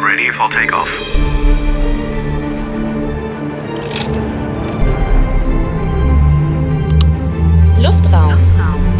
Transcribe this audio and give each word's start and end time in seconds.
Ready 0.00 0.30
for 0.30 0.48
takeoff. 0.50 0.88
Luftraum, 7.82 8.36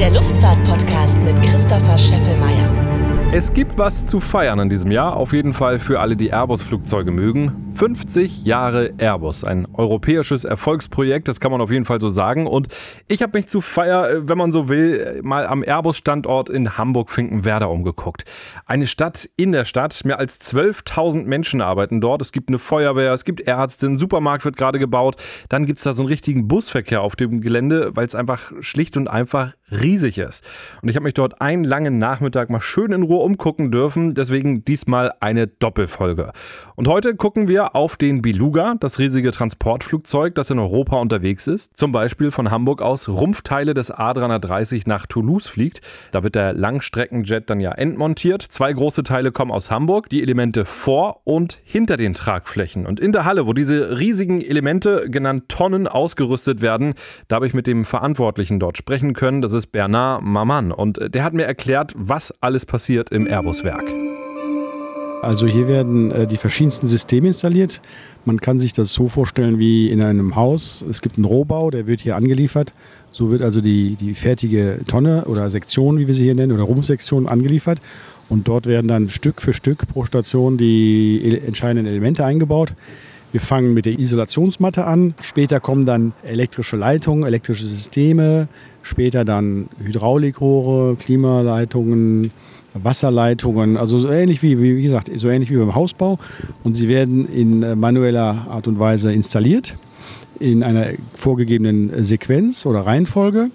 der 0.00 0.10
Luftfahrt-Podcast 0.10 1.22
mit 1.22 1.36
Christopher 1.36 1.96
Scheffelmeier. 1.96 3.30
Es 3.32 3.52
gibt 3.52 3.78
was 3.78 4.06
zu 4.06 4.18
feiern 4.18 4.58
in 4.58 4.68
diesem 4.68 4.90
Jahr, 4.90 5.16
auf 5.16 5.32
jeden 5.32 5.54
Fall 5.54 5.78
für 5.78 6.00
alle, 6.00 6.16
die 6.16 6.32
Airbus-Flugzeuge 6.32 7.12
mögen. 7.12 7.67
50 7.78 8.44
Jahre 8.44 8.94
Airbus, 8.98 9.44
ein 9.44 9.68
europäisches 9.72 10.44
Erfolgsprojekt, 10.44 11.28
das 11.28 11.38
kann 11.38 11.52
man 11.52 11.60
auf 11.60 11.70
jeden 11.70 11.84
Fall 11.84 12.00
so 12.00 12.08
sagen. 12.08 12.48
Und 12.48 12.66
ich 13.06 13.22
habe 13.22 13.38
mich 13.38 13.46
zu 13.46 13.60
Feier, 13.60 14.10
äh, 14.10 14.28
wenn 14.28 14.36
man 14.36 14.50
so 14.50 14.68
will, 14.68 15.20
mal 15.22 15.46
am 15.46 15.62
Airbus-Standort 15.62 16.48
in 16.48 16.76
Hamburg-Finkenwerder 16.76 17.70
umgeguckt. 17.70 18.24
Eine 18.66 18.88
Stadt 18.88 19.30
in 19.36 19.52
der 19.52 19.64
Stadt, 19.64 20.04
mehr 20.04 20.18
als 20.18 20.40
12.000 20.40 21.26
Menschen 21.26 21.60
arbeiten 21.60 22.00
dort. 22.00 22.20
Es 22.20 22.32
gibt 22.32 22.48
eine 22.48 22.58
Feuerwehr, 22.58 23.12
es 23.12 23.24
gibt 23.24 23.42
Ärzte, 23.42 23.86
ein 23.86 23.96
Supermarkt 23.96 24.44
wird 24.44 24.56
gerade 24.56 24.80
gebaut. 24.80 25.14
Dann 25.48 25.64
gibt 25.64 25.78
es 25.78 25.84
da 25.84 25.92
so 25.92 26.02
einen 26.02 26.08
richtigen 26.08 26.48
Busverkehr 26.48 27.00
auf 27.02 27.14
dem 27.14 27.40
Gelände, 27.40 27.94
weil 27.94 28.06
es 28.06 28.16
einfach 28.16 28.50
schlicht 28.58 28.96
und 28.96 29.06
einfach 29.06 29.52
riesig 29.70 30.18
ist. 30.18 30.44
Und 30.82 30.88
ich 30.88 30.96
habe 30.96 31.04
mich 31.04 31.14
dort 31.14 31.40
einen 31.40 31.62
langen 31.62 32.00
Nachmittag 32.00 32.50
mal 32.50 32.60
schön 32.60 32.90
in 32.90 33.04
Ruhe 33.04 33.22
umgucken 33.22 33.70
dürfen. 33.70 34.14
Deswegen 34.14 34.64
diesmal 34.64 35.12
eine 35.20 35.46
Doppelfolge. 35.46 36.32
Und 36.74 36.88
heute 36.88 37.14
gucken 37.14 37.46
wir 37.46 37.67
auf 37.74 37.96
den 37.96 38.22
Beluga, 38.22 38.74
das 38.78 38.98
riesige 38.98 39.30
Transportflugzeug, 39.30 40.34
das 40.34 40.50
in 40.50 40.58
Europa 40.58 40.96
unterwegs 40.96 41.46
ist. 41.46 41.76
Zum 41.76 41.92
Beispiel 41.92 42.30
von 42.30 42.50
Hamburg 42.50 42.82
aus 42.82 43.08
Rumpfteile 43.08 43.74
des 43.74 43.92
A330 43.92 44.82
nach 44.86 45.06
Toulouse 45.06 45.48
fliegt. 45.48 45.80
Da 46.12 46.22
wird 46.22 46.34
der 46.34 46.52
Langstreckenjet 46.52 47.48
dann 47.50 47.60
ja 47.60 47.72
entmontiert. 47.72 48.42
Zwei 48.42 48.72
große 48.72 49.02
Teile 49.02 49.32
kommen 49.32 49.50
aus 49.50 49.70
Hamburg, 49.70 50.08
die 50.08 50.22
Elemente 50.22 50.64
vor 50.64 51.20
und 51.24 51.60
hinter 51.64 51.96
den 51.96 52.14
Tragflächen. 52.14 52.86
Und 52.86 53.00
in 53.00 53.12
der 53.12 53.24
Halle, 53.24 53.46
wo 53.46 53.52
diese 53.52 53.98
riesigen 53.98 54.40
Elemente, 54.40 55.08
genannt 55.08 55.48
Tonnen, 55.48 55.86
ausgerüstet 55.86 56.60
werden, 56.60 56.94
da 57.28 57.36
habe 57.36 57.46
ich 57.46 57.54
mit 57.54 57.66
dem 57.66 57.84
Verantwortlichen 57.84 58.60
dort 58.60 58.78
sprechen 58.78 59.12
können. 59.12 59.42
Das 59.42 59.52
ist 59.52 59.68
Bernard 59.68 60.22
Maman. 60.22 60.72
Und 60.72 60.98
der 61.14 61.24
hat 61.24 61.32
mir 61.32 61.44
erklärt, 61.44 61.92
was 61.96 62.34
alles 62.40 62.66
passiert 62.66 63.10
im 63.10 63.26
Airbus-Werk. 63.26 64.17
Also 65.22 65.46
hier 65.46 65.66
werden 65.66 66.12
äh, 66.12 66.26
die 66.26 66.36
verschiedensten 66.36 66.86
Systeme 66.86 67.28
installiert. 67.28 67.80
Man 68.24 68.40
kann 68.40 68.58
sich 68.58 68.72
das 68.72 68.92
so 68.92 69.08
vorstellen 69.08 69.58
wie 69.58 69.90
in 69.90 70.02
einem 70.02 70.36
Haus. 70.36 70.84
Es 70.88 71.02
gibt 71.02 71.16
einen 71.16 71.24
Rohbau, 71.24 71.70
der 71.70 71.86
wird 71.86 72.00
hier 72.00 72.14
angeliefert. 72.16 72.72
So 73.10 73.30
wird 73.30 73.42
also 73.42 73.60
die, 73.60 73.96
die 73.96 74.14
fertige 74.14 74.80
Tonne 74.86 75.24
oder 75.24 75.50
Sektion, 75.50 75.98
wie 75.98 76.06
wir 76.06 76.14
sie 76.14 76.24
hier 76.24 76.34
nennen, 76.34 76.52
oder 76.52 76.62
Rumpfsektion 76.62 77.26
angeliefert. 77.26 77.80
Und 78.28 78.46
dort 78.46 78.66
werden 78.66 78.86
dann 78.86 79.08
Stück 79.08 79.42
für 79.42 79.52
Stück 79.52 79.88
pro 79.88 80.04
Station 80.04 80.56
die 80.56 81.40
entscheidenden 81.46 81.86
Elemente 81.86 82.24
eingebaut. 82.24 82.74
Wir 83.32 83.40
fangen 83.40 83.74
mit 83.74 83.86
der 83.86 83.98
Isolationsmatte 83.98 84.84
an. 84.84 85.14
Später 85.20 85.60
kommen 85.60 85.84
dann 85.84 86.12
elektrische 86.22 86.76
Leitungen, 86.76 87.24
elektrische 87.24 87.66
Systeme. 87.66 88.48
Später 88.82 89.24
dann 89.24 89.68
Hydraulikrohre, 89.82 90.96
Klimaleitungen, 90.96 92.30
Wasserleitungen. 92.84 93.76
Also 93.76 93.98
so 93.98 94.10
ähnlich 94.10 94.42
wie, 94.42 94.60
wie 94.60 94.82
gesagt, 94.82 95.10
so 95.14 95.28
ähnlich 95.28 95.50
wie 95.50 95.56
beim 95.56 95.74
Hausbau. 95.74 96.18
Und 96.64 96.74
sie 96.74 96.88
werden 96.88 97.28
in 97.28 97.62
äh, 97.62 97.76
manueller 97.76 98.46
Art 98.50 98.66
und 98.68 98.78
Weise 98.78 99.12
installiert 99.12 99.74
in 100.40 100.62
einer 100.62 100.86
vorgegebenen 101.14 102.04
Sequenz 102.04 102.64
oder 102.64 102.80
Reihenfolge 102.80 103.50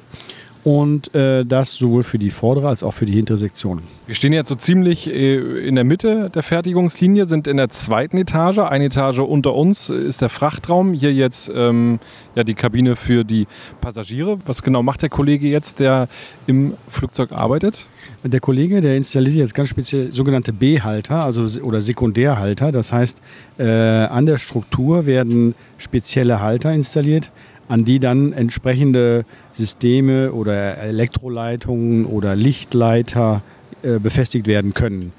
und 0.64 1.14
äh, 1.14 1.45
das 1.45 1.73
sowohl 1.73 2.03
für 2.03 2.17
die 2.17 2.30
vordere 2.30 2.69
als 2.69 2.83
auch 2.83 2.94
für 2.94 3.06
die 3.06 3.14
hintere 3.14 3.38
Sektion. 3.38 3.81
Wir 4.06 4.16
stehen 4.16 4.31
jetzt 4.31 4.50
so 4.50 4.56
ziemlich 4.56 5.14
äh, 5.14 5.67
in 5.67 5.75
der 5.75 5.83
Mitte 5.83 6.30
der 6.33 6.44
Fertigungslinie, 6.44 7.25
sind 7.25 7.47
in 7.47 7.58
der 7.58 7.69
zweiten 7.69 8.17
Etage. 8.17 8.59
Eine 8.59 8.86
Etage 8.86 9.19
unter 9.19 9.53
uns 9.56 9.89
ist 9.89 10.22
der 10.22 10.30
Frachtraum. 10.30 10.94
Hier 10.94 11.14
jetzt 11.14 11.52
ähm, 11.53 12.00
ja, 12.36 12.44
die 12.44 12.53
Kabine 12.53 12.95
für 12.95 13.25
die 13.25 13.45
Passagiere. 13.81 14.39
Was 14.45 14.61
genau 14.61 14.84
macht 14.84 15.02
der 15.02 15.09
Kollege 15.09 15.47
jetzt, 15.47 15.79
der 15.79 16.07
im 16.47 16.73
Flugzeug 16.90 17.34
arbeitet? 17.34 17.88
Der 18.23 18.40
Kollege, 18.40 18.79
der 18.79 18.96
installiert 18.96 19.35
jetzt 19.35 19.53
ganz 19.53 19.69
speziell 19.69 20.13
sogenannte 20.13 20.53
B-Halter 20.53 21.25
also, 21.25 21.62
oder 21.62 21.81
Sekundärhalter. 21.81 22.72
Das 22.72 22.94
heißt, 22.94 23.22
äh, 23.57 23.66
an 23.66 24.25
der 24.25 24.38
Struktur 24.38 25.06
werden 25.06 25.56
spezielle 25.78 26.40
Halter 26.40 26.72
installiert, 26.72 27.31
an 27.68 27.85
die 27.85 28.00
dann 28.00 28.34
entsprechende 28.34 29.25
Systeme 29.51 30.34
oder 30.34 30.78
Elektroleitungen 30.78 32.06
oder 32.06 32.35
Lichtleiter 32.35 33.41
äh, 33.84 34.00
befestigt 34.00 34.47
werden 34.47 34.74
können. 34.74 35.13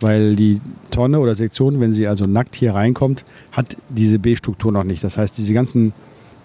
Weil 0.00 0.34
die 0.34 0.60
Tonne 0.90 1.20
oder 1.20 1.34
Sektion, 1.34 1.78
wenn 1.80 1.92
sie 1.92 2.06
also 2.06 2.26
nackt 2.26 2.54
hier 2.54 2.74
reinkommt, 2.74 3.24
hat 3.52 3.76
diese 3.90 4.18
B-Struktur 4.18 4.72
noch 4.72 4.84
nicht. 4.84 5.04
Das 5.04 5.18
heißt, 5.18 5.36
diese 5.36 5.52
ganzen 5.52 5.92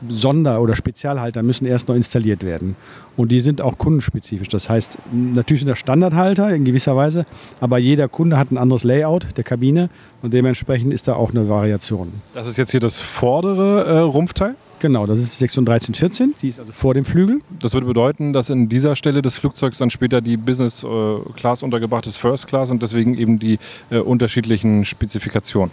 Sonder- 0.10 0.62
oder 0.62 0.76
Spezialhalter 0.76 1.42
müssen 1.42 1.66
erst 1.66 1.88
noch 1.88 1.96
installiert 1.96 2.44
werden. 2.44 2.76
Und 3.16 3.32
die 3.32 3.40
sind 3.40 3.62
auch 3.62 3.78
kundenspezifisch. 3.78 4.50
Das 4.50 4.70
heißt, 4.70 4.98
natürlich 5.12 5.62
sind 5.62 5.70
das 5.70 5.80
Standardhalter 5.80 6.54
in 6.54 6.66
gewisser 6.66 6.96
Weise, 6.96 7.26
aber 7.62 7.78
jeder 7.78 8.08
Kunde 8.08 8.38
hat 8.38 8.52
ein 8.52 8.58
anderes 8.58 8.84
Layout 8.84 9.38
der 9.38 9.44
Kabine 9.44 9.90
und 10.22 10.34
dementsprechend 10.34 10.94
ist 10.94 11.08
da 11.08 11.14
auch 11.16 11.32
eine 11.32 11.48
Variation. 11.48 12.12
Das 12.34 12.48
ist 12.48 12.58
jetzt 12.58 12.72
hier 12.72 12.82
das 12.82 13.00
vordere 13.00 13.86
äh, 13.86 14.00
Rumpfteil? 14.00 14.56
Genau, 14.80 15.06
das 15.06 15.20
ist 15.20 15.34
die 15.34 15.38
Sektion 15.38 15.64
1314. 15.64 16.36
Die 16.42 16.50
ist 16.50 16.60
also 16.60 16.72
vor 16.72 16.94
dem 16.94 17.06
Flügel. 17.06 17.40
Das 17.60 17.74
würde 17.74 17.88
bedeuten, 17.88 18.34
dass 18.34 18.50
in 18.50 18.68
dieser 18.68 18.96
Stelle 18.96 19.22
des 19.22 19.36
Flugzeugs 19.36 19.78
dann 19.78 19.90
später 19.90 20.22
die 20.22 20.38
Business 20.38 20.84
äh, 20.84 21.18
Class 21.36 21.64
untergebracht 21.64 22.06
ist, 22.08 22.18
First 22.18 22.48
Class 22.48 22.72
und 22.72 22.84
deswegen 22.84 23.18
eben 23.18 23.40
die 23.40 23.58
äh, 23.90 24.00
unterschiedlichen 24.00 24.84
Spezifikationen. 24.84 25.72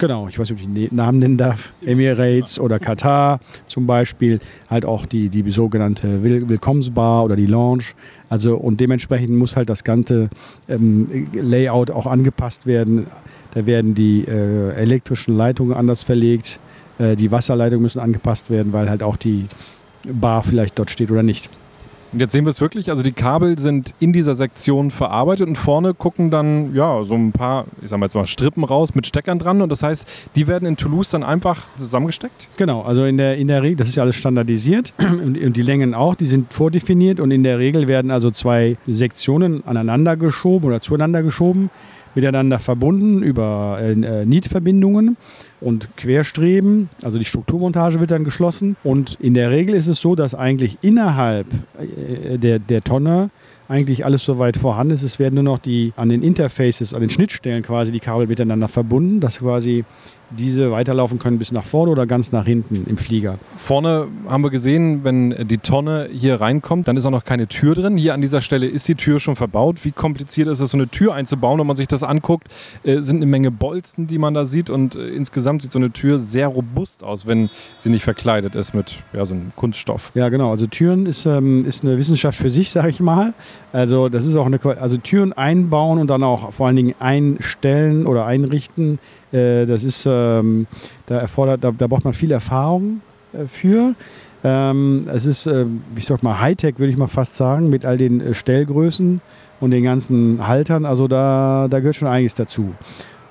Genau, 0.00 0.28
ich 0.28 0.38
weiß 0.38 0.48
nicht, 0.48 0.62
ob 0.62 0.66
ich 0.66 0.88
die 0.88 0.94
Namen 0.94 1.18
nennen 1.18 1.36
darf. 1.36 1.74
Emirates 1.84 2.58
oder 2.58 2.78
Katar 2.78 3.38
zum 3.66 3.86
Beispiel. 3.86 4.40
Halt 4.70 4.86
auch 4.86 5.04
die, 5.04 5.28
die 5.28 5.48
sogenannte 5.50 6.22
Will 6.22 6.48
Willkommensbar 6.48 7.22
oder 7.22 7.36
die 7.36 7.44
Lounge. 7.44 7.84
Also 8.30 8.56
und 8.56 8.80
dementsprechend 8.80 9.36
muss 9.36 9.56
halt 9.56 9.68
das 9.68 9.84
ganze 9.84 10.30
ähm, 10.70 11.28
Layout 11.34 11.90
auch 11.90 12.06
angepasst 12.06 12.66
werden. 12.66 13.08
Da 13.52 13.66
werden 13.66 13.94
die 13.94 14.24
äh, 14.24 14.72
elektrischen 14.72 15.36
Leitungen 15.36 15.76
anders 15.76 16.02
verlegt. 16.02 16.60
Äh, 17.00 17.16
die 17.16 17.32
Wasserleitungen 17.32 17.82
müssen 17.82 18.00
angepasst 18.00 18.50
werden, 18.50 18.72
weil 18.72 18.90
halt 18.90 19.02
auch 19.02 19.16
die 19.16 19.46
Bar 20.04 20.42
vielleicht 20.42 20.78
dort 20.78 20.90
steht 20.90 21.10
oder 21.10 21.22
nicht. 21.22 21.50
Und 22.12 22.18
jetzt 22.18 22.32
sehen 22.32 22.44
wir 22.44 22.50
es 22.50 22.60
wirklich, 22.60 22.90
also 22.90 23.04
die 23.04 23.12
Kabel 23.12 23.56
sind 23.56 23.94
in 24.00 24.12
dieser 24.12 24.34
Sektion 24.34 24.90
verarbeitet 24.90 25.46
und 25.46 25.56
vorne 25.56 25.94
gucken 25.94 26.32
dann 26.32 26.74
ja 26.74 27.04
so 27.04 27.14
ein 27.14 27.30
paar, 27.30 27.66
ich 27.82 27.88
sag 27.88 28.00
mal 28.00 28.06
jetzt 28.06 28.16
mal 28.16 28.26
Strippen 28.26 28.64
raus 28.64 28.96
mit 28.96 29.06
Steckern 29.06 29.38
dran. 29.38 29.62
Und 29.62 29.70
das 29.70 29.84
heißt, 29.84 30.08
die 30.34 30.48
werden 30.48 30.66
in 30.66 30.76
Toulouse 30.76 31.10
dann 31.10 31.22
einfach 31.22 31.68
zusammengesteckt? 31.76 32.48
Genau, 32.56 32.82
also 32.82 33.04
in 33.04 33.16
der, 33.16 33.36
in 33.36 33.46
der 33.46 33.62
Regel, 33.62 33.76
das 33.76 33.88
ist 33.88 33.94
ja 33.94 34.02
alles 34.02 34.16
standardisiert 34.16 34.92
und, 34.98 35.38
und 35.40 35.56
die 35.56 35.62
Längen 35.62 35.94
auch, 35.94 36.16
die 36.16 36.26
sind 36.26 36.52
vordefiniert. 36.52 37.20
Und 37.20 37.30
in 37.30 37.44
der 37.44 37.60
Regel 37.60 37.86
werden 37.86 38.10
also 38.10 38.32
zwei 38.32 38.76
Sektionen 38.88 39.64
aneinander 39.64 40.16
geschoben 40.16 40.66
oder 40.66 40.80
zueinander 40.80 41.22
geschoben 41.22 41.70
miteinander 42.14 42.58
verbunden 42.58 43.22
über 43.22 43.78
äh, 43.80 43.92
äh, 43.92 44.26
Nietverbindungen 44.26 45.16
und 45.60 45.96
Querstreben. 45.96 46.88
Also 47.02 47.18
die 47.18 47.24
Strukturmontage 47.24 48.00
wird 48.00 48.10
dann 48.10 48.24
geschlossen. 48.24 48.76
Und 48.84 49.16
in 49.20 49.34
der 49.34 49.50
Regel 49.50 49.74
ist 49.74 49.86
es 49.86 50.00
so, 50.00 50.14
dass 50.14 50.34
eigentlich 50.34 50.78
innerhalb 50.82 51.46
äh, 51.78 52.38
der, 52.38 52.58
der 52.58 52.82
Tonne 52.82 53.30
eigentlich 53.68 54.04
alles 54.04 54.24
soweit 54.24 54.56
vorhanden 54.56 54.94
ist. 54.94 55.04
Es 55.04 55.20
werden 55.20 55.36
nur 55.36 55.44
noch 55.44 55.58
die 55.58 55.92
an 55.94 56.08
den 56.08 56.22
Interfaces, 56.22 56.92
an 56.92 57.00
den 57.00 57.10
Schnittstellen 57.10 57.62
quasi 57.62 57.92
die 57.92 58.00
Kabel 58.00 58.26
miteinander 58.26 58.66
verbunden, 58.66 59.20
dass 59.20 59.38
quasi 59.38 59.84
diese 60.30 60.70
weiterlaufen 60.70 61.18
können 61.18 61.38
bis 61.38 61.52
nach 61.52 61.64
vorne 61.64 61.90
oder 61.90 62.06
ganz 62.06 62.32
nach 62.32 62.44
hinten 62.44 62.84
im 62.88 62.96
Flieger. 62.96 63.38
Vorne 63.56 64.08
haben 64.28 64.42
wir 64.42 64.50
gesehen, 64.50 65.04
wenn 65.04 65.48
die 65.48 65.58
Tonne 65.58 66.08
hier 66.12 66.40
reinkommt, 66.40 66.88
dann 66.88 66.96
ist 66.96 67.04
auch 67.06 67.10
noch 67.10 67.24
keine 67.24 67.48
Tür 67.48 67.74
drin. 67.74 67.96
Hier 67.96 68.14
an 68.14 68.20
dieser 68.20 68.40
Stelle 68.40 68.66
ist 68.66 68.86
die 68.88 68.94
Tür 68.94 69.20
schon 69.20 69.36
verbaut. 69.36 69.84
Wie 69.84 69.92
kompliziert 69.92 70.48
ist 70.48 70.60
es, 70.60 70.70
so 70.70 70.76
eine 70.76 70.88
Tür 70.88 71.14
einzubauen? 71.14 71.58
Wenn 71.58 71.66
man 71.66 71.76
sich 71.76 71.88
das 71.88 72.02
anguckt, 72.02 72.48
äh, 72.84 73.00
sind 73.00 73.16
eine 73.16 73.26
Menge 73.26 73.50
Bolzen, 73.50 74.06
die 74.06 74.18
man 74.18 74.34
da 74.34 74.44
sieht 74.44 74.70
und 74.70 74.94
äh, 74.94 75.08
insgesamt 75.08 75.62
sieht 75.62 75.72
so 75.72 75.78
eine 75.78 75.90
Tür 75.90 76.18
sehr 76.18 76.48
robust 76.48 77.02
aus, 77.02 77.26
wenn 77.26 77.50
sie 77.76 77.90
nicht 77.90 78.04
verkleidet 78.04 78.54
ist 78.54 78.74
mit 78.74 78.96
ja, 79.12 79.24
so 79.24 79.34
einem 79.34 79.52
Kunststoff. 79.56 80.12
Ja, 80.14 80.28
genau. 80.28 80.50
Also 80.50 80.66
Türen 80.66 81.06
ist, 81.06 81.26
ähm, 81.26 81.64
ist 81.64 81.84
eine 81.84 81.98
Wissenschaft 81.98 82.38
für 82.38 82.50
sich, 82.50 82.70
sage 82.72 82.88
ich 82.88 83.00
mal. 83.00 83.34
Also 83.72 84.08
das 84.08 84.26
ist 84.26 84.36
auch 84.36 84.46
eine, 84.46 84.60
also 84.80 84.96
Türen 84.96 85.32
einbauen 85.32 85.98
und 85.98 86.08
dann 86.08 86.22
auch 86.22 86.52
vor 86.52 86.66
allen 86.66 86.76
Dingen 86.76 86.94
einstellen 86.98 88.06
oder 88.06 88.26
einrichten 88.26 88.98
äh, 89.32 89.66
das 89.66 89.84
ist, 89.84 90.06
ähm, 90.06 90.66
da 91.06 91.18
erfordert, 91.18 91.62
da, 91.62 91.70
da, 91.70 91.86
braucht 91.86 92.04
man 92.04 92.14
viel 92.14 92.32
Erfahrung 92.32 93.00
äh, 93.32 93.46
für. 93.46 93.94
Ähm, 94.42 95.06
es 95.12 95.26
ist, 95.26 95.46
äh, 95.46 95.66
ich 95.96 96.06
sag 96.06 96.22
mal, 96.22 96.40
Hightech, 96.40 96.78
würde 96.78 96.92
ich 96.92 96.98
mal 96.98 97.08
fast 97.08 97.36
sagen, 97.36 97.68
mit 97.68 97.84
all 97.84 97.98
den 97.98 98.20
äh, 98.20 98.34
Stellgrößen 98.34 99.20
und 99.60 99.70
den 99.70 99.84
ganzen 99.84 100.46
Haltern. 100.46 100.86
Also 100.86 101.08
da, 101.08 101.68
da 101.68 101.80
gehört 101.80 101.96
schon 101.96 102.08
einiges 102.08 102.34
dazu. 102.34 102.74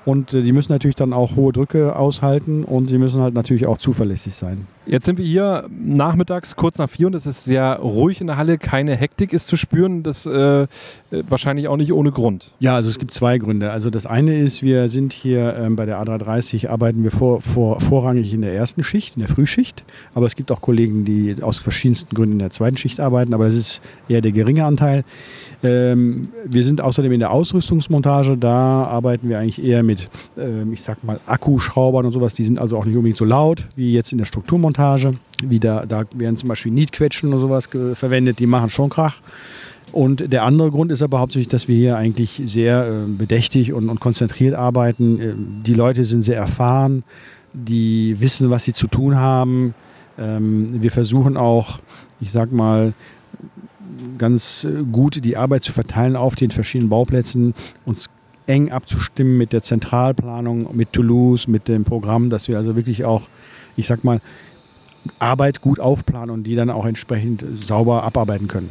Und 0.04 0.32
äh, 0.32 0.42
die 0.42 0.52
müssen 0.52 0.72
natürlich 0.72 0.96
dann 0.96 1.12
auch 1.12 1.36
hohe 1.36 1.52
Drücke 1.52 1.96
aushalten 1.96 2.64
und 2.64 2.88
sie 2.88 2.98
müssen 2.98 3.20
halt 3.22 3.34
natürlich 3.34 3.66
auch 3.66 3.78
zuverlässig 3.78 4.34
sein. 4.34 4.66
Jetzt 4.90 5.06
sind 5.06 5.18
wir 5.18 5.24
hier 5.24 5.68
nachmittags 5.70 6.56
kurz 6.56 6.78
nach 6.78 6.90
vier 6.90 7.06
und 7.06 7.14
es 7.14 7.24
ist 7.24 7.44
sehr 7.44 7.76
ruhig 7.76 8.20
in 8.20 8.26
der 8.26 8.36
Halle. 8.36 8.58
Keine 8.58 8.96
Hektik 8.96 9.32
ist 9.32 9.46
zu 9.46 9.56
spüren. 9.56 10.02
Das 10.02 10.26
äh, 10.26 10.66
wahrscheinlich 11.28 11.68
auch 11.68 11.76
nicht 11.76 11.92
ohne 11.92 12.10
Grund. 12.10 12.50
Ja, 12.58 12.74
also 12.74 12.88
es 12.88 12.98
gibt 12.98 13.12
zwei 13.12 13.38
Gründe. 13.38 13.70
Also 13.70 13.88
das 13.88 14.04
eine 14.04 14.36
ist, 14.36 14.64
wir 14.64 14.88
sind 14.88 15.12
hier 15.12 15.54
ähm, 15.54 15.76
bei 15.76 15.86
der 15.86 16.02
A330 16.02 16.68
arbeiten 16.68 17.04
wir 17.04 17.12
vor, 17.12 17.40
vor, 17.40 17.78
vorrangig 17.78 18.34
in 18.34 18.42
der 18.42 18.52
ersten 18.52 18.82
Schicht, 18.82 19.14
in 19.14 19.20
der 19.20 19.28
Frühschicht. 19.28 19.84
Aber 20.12 20.26
es 20.26 20.34
gibt 20.34 20.50
auch 20.50 20.60
Kollegen, 20.60 21.04
die 21.04 21.36
aus 21.40 21.60
verschiedensten 21.60 22.16
Gründen 22.16 22.32
in 22.32 22.38
der 22.40 22.50
zweiten 22.50 22.76
Schicht 22.76 22.98
arbeiten. 22.98 23.32
Aber 23.32 23.44
das 23.44 23.54
ist 23.54 23.82
eher 24.08 24.22
der 24.22 24.32
geringe 24.32 24.64
Anteil. 24.64 25.04
Ähm, 25.62 26.30
wir 26.44 26.64
sind 26.64 26.80
außerdem 26.80 27.12
in 27.12 27.20
der 27.20 27.30
Ausrüstungsmontage. 27.30 28.36
Da 28.36 28.86
arbeiten 28.86 29.28
wir 29.28 29.38
eigentlich 29.38 29.62
eher 29.62 29.84
mit, 29.84 30.08
ähm, 30.36 30.72
ich 30.72 30.82
sag 30.82 31.04
mal, 31.04 31.20
Akkuschraubern 31.26 32.06
und 32.06 32.12
sowas. 32.12 32.34
Die 32.34 32.42
sind 32.42 32.58
also 32.58 32.76
auch 32.76 32.84
nicht 32.84 32.96
unbedingt 32.96 33.18
so 33.18 33.24
laut 33.24 33.68
wie 33.76 33.92
jetzt 33.92 34.10
in 34.10 34.18
der 34.18 34.24
Strukturmontage. 34.24 34.79
Wie 35.42 35.60
da, 35.60 35.86
da 35.86 36.04
werden 36.14 36.36
zum 36.36 36.48
Beispiel 36.48 36.72
Nietquetschen 36.72 37.30
oder 37.30 37.40
sowas 37.40 37.68
verwendet, 37.94 38.38
die 38.38 38.46
machen 38.46 38.70
schon 38.70 38.90
Krach. 38.90 39.20
Und 39.92 40.32
der 40.32 40.44
andere 40.44 40.70
Grund 40.70 40.92
ist 40.92 41.02
aber 41.02 41.18
hauptsächlich, 41.18 41.48
dass 41.48 41.68
wir 41.68 41.76
hier 41.76 41.96
eigentlich 41.96 42.40
sehr 42.44 42.86
äh, 42.86 43.10
bedächtig 43.10 43.72
und, 43.72 43.88
und, 43.88 44.00
konzentriert 44.00 44.54
arbeiten. 44.54 45.20
Äh, 45.20 45.34
die 45.66 45.74
Leute 45.74 46.04
sind 46.04 46.22
sehr 46.22 46.36
erfahren, 46.36 47.02
die 47.52 48.20
wissen, 48.20 48.50
was 48.50 48.64
sie 48.64 48.72
zu 48.72 48.86
tun 48.86 49.16
haben. 49.16 49.74
Ähm, 50.18 50.80
wir 50.82 50.90
versuchen 50.90 51.36
auch, 51.36 51.80
ich 52.20 52.30
sag 52.30 52.52
mal, 52.52 52.92
ganz 54.18 54.66
gut 54.92 55.24
die 55.24 55.36
Arbeit 55.36 55.64
zu 55.64 55.72
verteilen 55.72 56.14
auf 56.14 56.36
den 56.36 56.50
verschiedenen 56.52 56.90
Bauplätzen, 56.90 57.54
uns 57.84 58.06
eng 58.46 58.70
abzustimmen 58.70 59.36
mit 59.36 59.52
der 59.52 59.62
Zentralplanung, 59.62 60.68
mit 60.76 60.92
Toulouse, 60.92 61.48
mit 61.48 61.68
dem 61.68 61.84
Programm, 61.84 62.30
dass 62.30 62.48
wir 62.48 62.56
also 62.56 62.76
wirklich 62.76 63.04
auch, 63.04 63.22
ich 63.76 63.86
sag 63.86 64.04
mal, 64.04 64.20
Arbeit 65.18 65.60
gut 65.60 65.80
aufplanen 65.80 66.30
und 66.30 66.44
die 66.44 66.54
dann 66.54 66.70
auch 66.70 66.86
entsprechend 66.86 67.44
sauber 67.60 68.02
abarbeiten 68.02 68.48
können. 68.48 68.70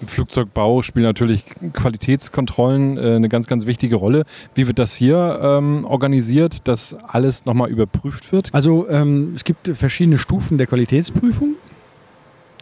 Im 0.00 0.08
Flugzeugbau 0.08 0.82
spielen 0.82 1.04
natürlich 1.04 1.44
Qualitätskontrollen 1.72 2.98
äh, 2.98 3.14
eine 3.16 3.28
ganz, 3.28 3.46
ganz 3.46 3.66
wichtige 3.66 3.96
Rolle. 3.96 4.24
Wie 4.54 4.66
wird 4.66 4.78
das 4.78 4.94
hier 4.94 5.38
ähm, 5.40 5.84
organisiert, 5.84 6.66
dass 6.66 6.96
alles 7.06 7.46
nochmal 7.46 7.70
überprüft 7.70 8.32
wird? 8.32 8.52
Also 8.52 8.88
ähm, 8.88 9.32
es 9.36 9.44
gibt 9.44 9.68
verschiedene 9.74 10.18
Stufen 10.18 10.58
der 10.58 10.66
Qualitätsprüfung. 10.66 11.54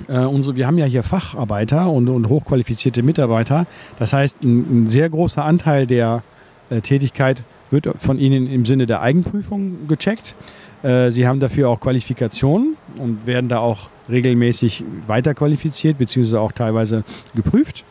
Äh, 0.09 0.19
unsere, 0.21 0.57
wir 0.57 0.67
haben 0.67 0.79
ja 0.79 0.87
hier 0.87 1.03
Facharbeiter 1.03 1.89
und, 1.89 2.09
und 2.09 2.29
hochqualifizierte 2.29 3.03
Mitarbeiter. 3.03 3.67
Das 3.99 4.13
heißt, 4.13 4.45
ein, 4.45 4.85
ein 4.85 4.87
sehr 4.87 5.09
großer 5.09 5.45
Anteil 5.45 5.87
der 5.87 6.23
äh, 6.71 6.81
Tätigkeit 6.81 7.45
wird 7.71 7.89
von 7.97 8.19
ihnen 8.19 8.47
im 8.51 8.67
Sinne 8.67 8.87
der 8.87 9.01
Eigenprüfung 9.01 9.89
gecheckt. 9.89 10.35
Äh, 10.85 11.11
sie 11.11 11.27
haben 11.27 11.41
dafür 11.41 11.71
auch 11.71 11.81
Qualifikationen 11.81 12.77
und 12.99 13.27
werden 13.27 13.49
da 13.49 13.59
auch 13.59 13.89
regelmäßig 14.09 14.85
weiterqualifiziert, 15.07 15.99
beziehungsweise 15.99 16.41
auch 16.41 16.53
teilweise 16.53 17.05
geprüft. 17.35 17.85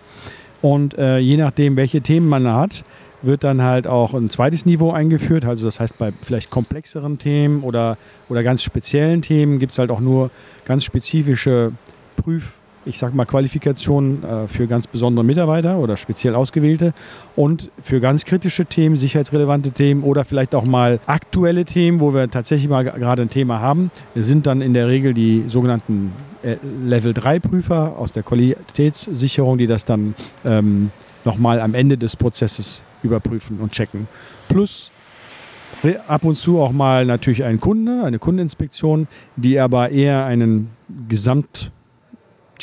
Und 0.61 0.97
äh, 0.97 1.17
je 1.17 1.35
nachdem, 1.37 1.75
welche 1.75 2.01
Themen 2.01 2.29
man 2.29 2.47
hat, 2.47 2.85
wird 3.23 3.43
dann 3.43 3.61
halt 3.61 3.87
auch 3.87 4.13
ein 4.13 4.29
zweites 4.29 4.65
Niveau 4.65 4.91
eingeführt. 4.91 5.45
Also 5.45 5.65
das 5.65 5.79
heißt, 5.79 5.97
bei 5.97 6.11
vielleicht 6.21 6.51
komplexeren 6.51 7.17
Themen 7.17 7.63
oder, 7.63 7.97
oder 8.29 8.43
ganz 8.43 8.61
speziellen 8.61 9.21
Themen 9.21 9.59
gibt 9.59 9.71
es 9.71 9.79
halt 9.79 9.89
auch 9.89 9.99
nur 9.99 10.29
ganz 10.65 10.83
spezifische 10.83 11.71
Prüf- 12.15 12.59
ich 12.85 12.97
sag 12.97 13.13
mal, 13.13 13.25
Qualifikationen 13.25 14.23
äh, 14.23 14.47
für 14.47 14.67
ganz 14.67 14.87
besondere 14.87 15.23
Mitarbeiter 15.25 15.77
oder 15.77 15.97
speziell 15.97 16.35
ausgewählte 16.35 16.93
und 17.35 17.71
für 17.81 17.99
ganz 17.99 18.25
kritische 18.25 18.65
Themen, 18.65 18.95
sicherheitsrelevante 18.95 19.71
Themen 19.71 20.03
oder 20.03 20.25
vielleicht 20.25 20.55
auch 20.55 20.65
mal 20.65 20.99
aktuelle 21.05 21.65
Themen, 21.65 21.99
wo 21.99 22.13
wir 22.13 22.29
tatsächlich 22.29 22.69
mal 22.69 22.83
gerade 22.83 23.21
ein 23.21 23.29
Thema 23.29 23.59
haben, 23.59 23.91
sind 24.15 24.45
dann 24.45 24.61
in 24.61 24.73
der 24.73 24.87
Regel 24.87 25.13
die 25.13 25.45
sogenannten 25.47 26.13
äh, 26.43 26.57
Level 26.85 27.13
3 27.13 27.39
Prüfer 27.39 27.97
aus 27.97 28.11
der 28.11 28.23
Qualitätssicherung, 28.23 29.57
die 29.57 29.67
das 29.67 29.85
dann 29.85 30.15
ähm, 30.45 30.91
nochmal 31.25 31.61
am 31.61 31.73
Ende 31.73 31.97
des 31.97 32.15
Prozesses 32.15 32.83
überprüfen 33.01 33.59
und 33.59 33.71
checken. 33.71 34.07
Plus 34.49 34.91
ab 36.07 36.23
und 36.23 36.35
zu 36.35 36.59
auch 36.59 36.71
mal 36.71 37.05
natürlich 37.05 37.43
ein 37.43 37.59
Kunde, 37.59 38.03
eine 38.03 38.19
Kundeninspektion, 38.19 39.07
die 39.35 39.59
aber 39.59 39.89
eher 39.89 40.25
einen 40.25 40.69
Gesamt 41.09 41.71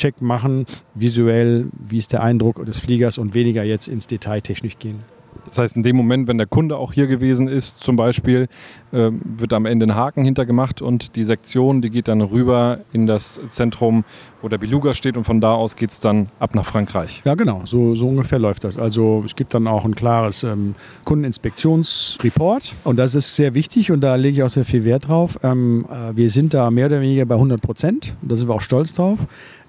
Check 0.01 0.19
machen, 0.19 0.65
visuell, 0.95 1.67
wie 1.77 1.99
ist 1.99 2.11
der 2.11 2.23
Eindruck 2.23 2.65
des 2.65 2.79
Fliegers 2.79 3.19
und 3.19 3.35
weniger 3.35 3.63
jetzt 3.63 3.87
ins 3.87 4.07
Detail 4.07 4.41
technisch 4.41 4.79
gehen. 4.79 4.97
Das 5.45 5.59
heißt, 5.59 5.75
in 5.75 5.83
dem 5.83 5.95
Moment, 5.95 6.27
wenn 6.27 6.39
der 6.39 6.47
Kunde 6.47 6.77
auch 6.77 6.91
hier 6.91 7.05
gewesen 7.05 7.47
ist, 7.47 7.83
zum 7.83 7.95
Beispiel, 7.95 8.47
äh, 8.91 9.11
wird 9.11 9.53
am 9.53 9.65
Ende 9.65 9.85
ein 9.85 9.95
Haken 9.95 10.23
hintergemacht 10.23 10.81
und 10.81 11.15
die 11.15 11.23
Sektion, 11.23 11.83
die 11.83 11.91
geht 11.91 12.07
dann 12.07 12.21
rüber 12.21 12.79
in 12.93 13.05
das 13.05 13.39
Zentrum, 13.49 14.03
wo 14.41 14.49
der 14.49 14.57
Beluga 14.57 14.95
steht 14.95 15.17
und 15.17 15.23
von 15.23 15.39
da 15.39 15.53
aus 15.53 15.75
geht 15.75 15.91
es 15.91 15.99
dann 15.99 16.29
ab 16.39 16.55
nach 16.55 16.65
Frankreich. 16.65 17.21
Ja, 17.25 17.35
genau, 17.35 17.61
so, 17.65 17.93
so 17.93 18.07
ungefähr 18.07 18.39
läuft 18.39 18.63
das. 18.63 18.77
Also 18.77 19.21
es 19.25 19.35
gibt 19.35 19.53
dann 19.53 19.67
auch 19.67 19.85
ein 19.85 19.93
klares 19.93 20.43
ähm, 20.43 20.73
Kundeninspektionsreport 21.05 22.75
und 22.83 22.97
das 22.97 23.13
ist 23.13 23.35
sehr 23.35 23.53
wichtig 23.53 23.91
und 23.91 24.01
da 24.01 24.15
lege 24.15 24.37
ich 24.37 24.43
auch 24.43 24.49
sehr 24.49 24.65
viel 24.65 24.83
Wert 24.83 25.07
drauf. 25.07 25.37
Ähm, 25.43 25.85
äh, 25.91 26.15
wir 26.15 26.29
sind 26.31 26.53
da 26.53 26.71
mehr 26.71 26.87
oder 26.87 27.01
weniger 27.01 27.25
bei 27.25 27.35
100 27.35 27.61
Prozent, 27.61 28.15
da 28.21 28.35
sind 28.35 28.47
wir 28.47 28.55
auch 28.55 28.61
stolz 28.61 28.93
drauf 28.93 29.19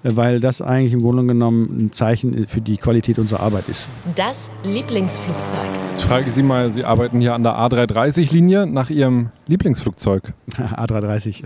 weil 0.03 0.39
das 0.39 0.61
eigentlich 0.61 0.93
im 0.93 1.01
Grunde 1.01 1.25
genommen 1.25 1.85
ein 1.85 1.91
Zeichen 1.91 2.47
für 2.47 2.61
die 2.61 2.77
Qualität 2.77 3.19
unserer 3.19 3.39
Arbeit 3.39 3.69
ist. 3.69 3.89
Das 4.15 4.51
Lieblingsflugzeug. 4.65 5.69
Jetzt 5.89 6.03
frage 6.03 6.27
ich 6.27 6.33
Sie 6.33 6.43
mal, 6.43 6.71
Sie 6.71 6.83
arbeiten 6.83 7.21
hier 7.21 7.33
an 7.33 7.43
der 7.43 7.53
A330-Linie 7.53 8.67
nach 8.67 8.89
Ihrem 8.89 9.29
Lieblingsflugzeug. 9.47 10.33
A330. 10.51 11.43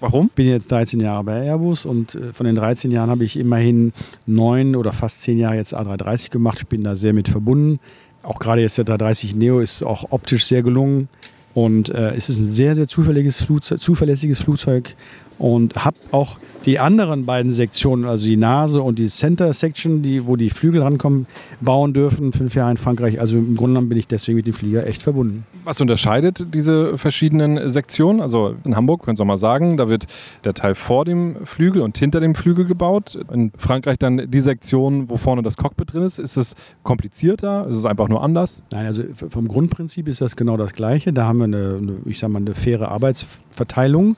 Warum? 0.00 0.26
Ich 0.26 0.32
bin 0.32 0.48
jetzt 0.48 0.72
13 0.72 0.98
Jahre 1.00 1.24
bei 1.24 1.44
Airbus 1.44 1.84
und 1.84 2.14
äh, 2.14 2.32
von 2.32 2.46
den 2.46 2.56
13 2.56 2.90
Jahren 2.90 3.10
habe 3.10 3.24
ich 3.24 3.38
immerhin 3.38 3.92
neun 4.26 4.74
oder 4.74 4.92
fast 4.92 5.22
zehn 5.22 5.38
Jahre 5.38 5.56
jetzt 5.56 5.76
A330 5.76 6.30
gemacht. 6.30 6.58
Ich 6.60 6.66
bin 6.66 6.82
da 6.82 6.96
sehr 6.96 7.12
mit 7.12 7.28
verbunden. 7.28 7.78
Auch 8.22 8.38
gerade 8.38 8.62
jetzt 8.62 8.78
der 8.78 8.84
330 8.84 9.34
Neo 9.34 9.60
ist 9.60 9.82
auch 9.82 10.06
optisch 10.10 10.46
sehr 10.46 10.62
gelungen. 10.62 11.08
Und 11.52 11.90
äh, 11.90 12.14
es 12.14 12.28
ist 12.28 12.38
ein 12.38 12.46
sehr, 12.46 12.74
sehr 12.74 12.86
zuverlässiges 12.86 13.42
Flugzeug, 13.42 13.80
zuverlässiges 13.80 14.40
Flugzeug 14.40 14.94
und 15.40 15.74
habe 15.84 15.96
auch 16.12 16.38
die 16.66 16.78
anderen 16.78 17.24
beiden 17.24 17.50
Sektionen, 17.50 18.04
also 18.04 18.26
die 18.26 18.36
Nase 18.36 18.82
und 18.82 18.98
die 18.98 19.06
Center 19.06 19.52
Section, 19.54 20.02
die, 20.02 20.26
wo 20.26 20.36
die 20.36 20.50
Flügel 20.50 20.82
rankommen, 20.82 21.26
bauen 21.62 21.94
dürfen, 21.94 22.32
fünf 22.32 22.54
Jahre 22.54 22.72
in 22.72 22.76
Frankreich. 22.76 23.18
Also 23.18 23.38
im 23.38 23.56
Grunde 23.56 23.72
genommen 23.72 23.88
bin 23.88 23.96
ich 23.96 24.06
deswegen 24.06 24.36
mit 24.36 24.46
dem 24.46 24.52
Flieger 24.52 24.86
echt 24.86 25.02
verbunden. 25.02 25.46
Was 25.64 25.80
unterscheidet 25.80 26.54
diese 26.54 26.98
verschiedenen 26.98 27.70
Sektionen? 27.70 28.20
Also 28.20 28.54
in 28.64 28.76
Hamburg, 28.76 29.04
können 29.04 29.16
Sie 29.16 29.22
auch 29.22 29.26
mal 29.26 29.38
sagen, 29.38 29.78
da 29.78 29.88
wird 29.88 30.06
der 30.44 30.52
Teil 30.52 30.74
vor 30.74 31.06
dem 31.06 31.36
Flügel 31.46 31.80
und 31.80 31.96
hinter 31.96 32.20
dem 32.20 32.34
Flügel 32.34 32.66
gebaut. 32.66 33.18
In 33.32 33.52
Frankreich 33.56 33.98
dann 33.98 34.30
die 34.30 34.40
Sektion, 34.40 35.08
wo 35.08 35.16
vorne 35.16 35.42
das 35.42 35.56
Cockpit 35.56 35.94
drin 35.94 36.02
ist. 36.02 36.18
Ist 36.18 36.36
es 36.36 36.56
komplizierter? 36.82 37.66
Ist 37.68 37.76
es 37.76 37.86
einfach 37.86 38.10
nur 38.10 38.22
anders? 38.22 38.62
Nein, 38.70 38.84
also 38.84 39.02
vom 39.14 39.48
Grundprinzip 39.48 40.08
ist 40.08 40.20
das 40.20 40.36
genau 40.36 40.58
das 40.58 40.74
Gleiche. 40.74 41.14
Da 41.14 41.24
haben 41.24 41.38
wir 41.38 41.44
eine, 41.44 41.78
eine 41.78 41.96
ich 42.04 42.18
sag 42.18 42.28
mal, 42.28 42.38
eine 42.38 42.54
faire 42.54 42.90
Arbeitsverteilung. 42.90 44.16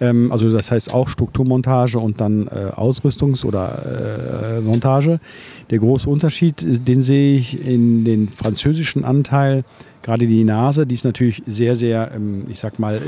Ähm, 0.00 0.32
also 0.32 0.52
das 0.52 0.70
heißt 0.70 0.92
auch 0.92 1.08
Strukturmontage 1.08 1.98
und 1.98 2.20
dann 2.20 2.46
äh, 2.48 2.72
Ausrüstungs- 2.74 3.44
oder 3.44 4.58
äh, 4.58 4.60
Montage. 4.60 5.20
Der 5.70 5.78
große 5.78 6.08
Unterschied, 6.08 6.64
den 6.88 7.02
sehe 7.02 7.36
ich 7.36 7.66
in 7.66 8.04
den 8.04 8.28
französischen 8.28 9.04
Anteil. 9.04 9.64
Gerade 10.02 10.26
die 10.26 10.44
Nase, 10.44 10.86
die 10.86 10.94
ist 10.94 11.06
natürlich 11.06 11.42
sehr, 11.46 11.76
sehr, 11.76 12.10
ähm, 12.14 12.44
ich 12.48 12.58
sag 12.58 12.78
mal, 12.78 13.00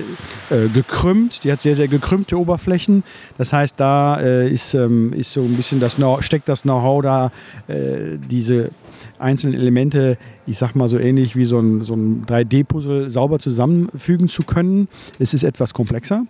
äh, 0.49 0.69
gekrümmt. 0.69 1.45
Die 1.45 1.53
hat 1.53 1.61
sehr, 1.61 1.77
sehr 1.77 1.89
gekrümmte 1.89 2.39
Oberflächen. 2.39 3.05
Das 3.37 3.53
heißt, 3.53 3.75
da 3.79 4.19
äh, 4.19 4.49
ist, 4.51 4.73
ähm, 4.73 5.13
ist 5.13 5.33
so 5.33 5.43
ein 5.43 5.57
bisschen 5.57 5.79
das 5.79 5.99
steckt 6.21 6.49
das 6.49 6.63
Know-how 6.63 7.03
da, 7.03 7.33
äh, 7.69 8.17
diese 8.31 8.71
einzelnen 9.19 9.61
Elemente, 9.61 10.17
ich 10.47 10.57
sag 10.57 10.75
mal 10.75 10.89
so 10.89 10.99
ähnlich 10.99 11.37
wie 11.37 11.45
so 11.45 11.59
ein, 11.59 11.85
so 11.85 11.95
ein 11.95 12.25
3D-Puzzle 12.27 13.11
sauber 13.11 13.39
zusammenfügen 13.39 14.29
zu 14.29 14.43
können. 14.43 14.89
Es 15.19 15.35
ist 15.35 15.43
etwas 15.43 15.75
komplexer. 15.75 16.25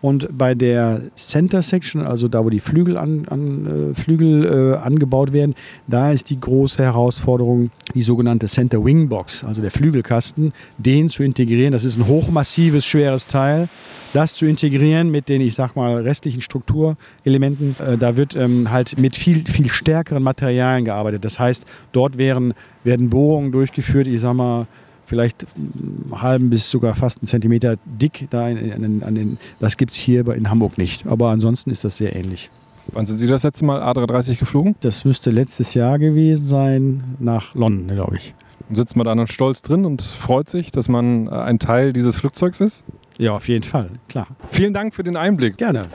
Und 0.00 0.28
bei 0.36 0.54
der 0.54 1.02
Center 1.16 1.62
Section, 1.62 2.02
also 2.02 2.28
da, 2.28 2.44
wo 2.44 2.50
die 2.50 2.60
Flügel, 2.60 2.96
an, 2.96 3.26
an, 3.28 3.90
äh, 3.90 3.94
Flügel 3.94 4.44
äh, 4.44 4.76
angebaut 4.76 5.32
werden, 5.32 5.54
da 5.88 6.12
ist 6.12 6.30
die 6.30 6.38
große 6.38 6.82
Herausforderung, 6.82 7.70
die 7.94 8.02
sogenannte 8.02 8.46
Center 8.46 8.84
Wing 8.84 9.08
Box, 9.08 9.42
also 9.42 9.60
der 9.60 9.72
Flügelkasten, 9.72 10.52
den 10.78 11.08
zu 11.08 11.24
integrieren. 11.24 11.72
Das 11.72 11.84
ist 11.84 11.96
ein 11.96 12.06
hochmassives, 12.06 12.86
schweres 12.86 13.26
Teil. 13.26 13.68
Das 14.12 14.34
zu 14.34 14.46
integrieren 14.46 15.10
mit 15.10 15.28
den, 15.28 15.40
ich 15.40 15.56
sag 15.56 15.74
mal, 15.74 16.00
restlichen 16.00 16.42
Strukturelementen, 16.42 17.74
äh, 17.84 17.98
da 17.98 18.16
wird 18.16 18.36
ähm, 18.36 18.70
halt 18.70 18.98
mit 19.00 19.16
viel, 19.16 19.44
viel 19.46 19.68
stärkeren 19.68 20.22
Materialien 20.22 20.84
gearbeitet. 20.84 21.24
Das 21.24 21.40
heißt, 21.40 21.66
dort 21.90 22.18
werden, 22.18 22.54
werden 22.84 23.10
Bohrungen 23.10 23.50
durchgeführt, 23.50 24.06
ich 24.06 24.20
sag 24.20 24.34
mal, 24.34 24.68
vielleicht 25.08 25.46
einen 25.56 26.12
halben 26.12 26.50
bis 26.50 26.70
sogar 26.70 26.94
fast 26.94 27.20
einen 27.20 27.26
Zentimeter 27.26 27.76
dick. 27.84 28.28
Da 28.30 28.46
an 28.46 28.56
den, 28.56 29.02
an 29.02 29.14
den, 29.14 29.38
das 29.58 29.76
gibt 29.76 29.92
es 29.92 29.96
hier 29.96 30.26
in 30.28 30.50
Hamburg 30.50 30.78
nicht. 30.78 31.06
Aber 31.06 31.30
ansonsten 31.30 31.70
ist 31.70 31.84
das 31.84 31.96
sehr 31.96 32.14
ähnlich. 32.14 32.50
Wann 32.92 33.06
sind 33.06 33.18
Sie 33.18 33.26
das 33.26 33.42
letzte 33.42 33.64
Mal 33.64 33.82
A330 33.82 34.38
geflogen? 34.38 34.74
Das 34.80 35.04
müsste 35.04 35.30
letztes 35.30 35.74
Jahr 35.74 35.98
gewesen 35.98 36.44
sein, 36.44 37.04
nach 37.18 37.54
London, 37.54 37.94
glaube 37.94 38.16
ich. 38.16 38.34
Und 38.68 38.74
sitzt 38.74 38.96
man 38.96 39.06
da 39.06 39.14
dann 39.14 39.26
stolz 39.26 39.62
drin 39.62 39.84
und 39.84 40.02
freut 40.02 40.48
sich, 40.48 40.70
dass 40.72 40.88
man 40.88 41.26
äh, 41.26 41.30
ein 41.30 41.58
Teil 41.58 41.92
dieses 41.92 42.16
Flugzeugs 42.16 42.60
ist? 42.60 42.84
Ja, 43.18 43.32
auf 43.32 43.48
jeden 43.48 43.64
Fall, 43.64 43.90
klar. 44.08 44.26
Vielen 44.50 44.72
Dank 44.72 44.94
für 44.94 45.02
den 45.02 45.16
Einblick. 45.16 45.58
Gerne. 45.58 45.86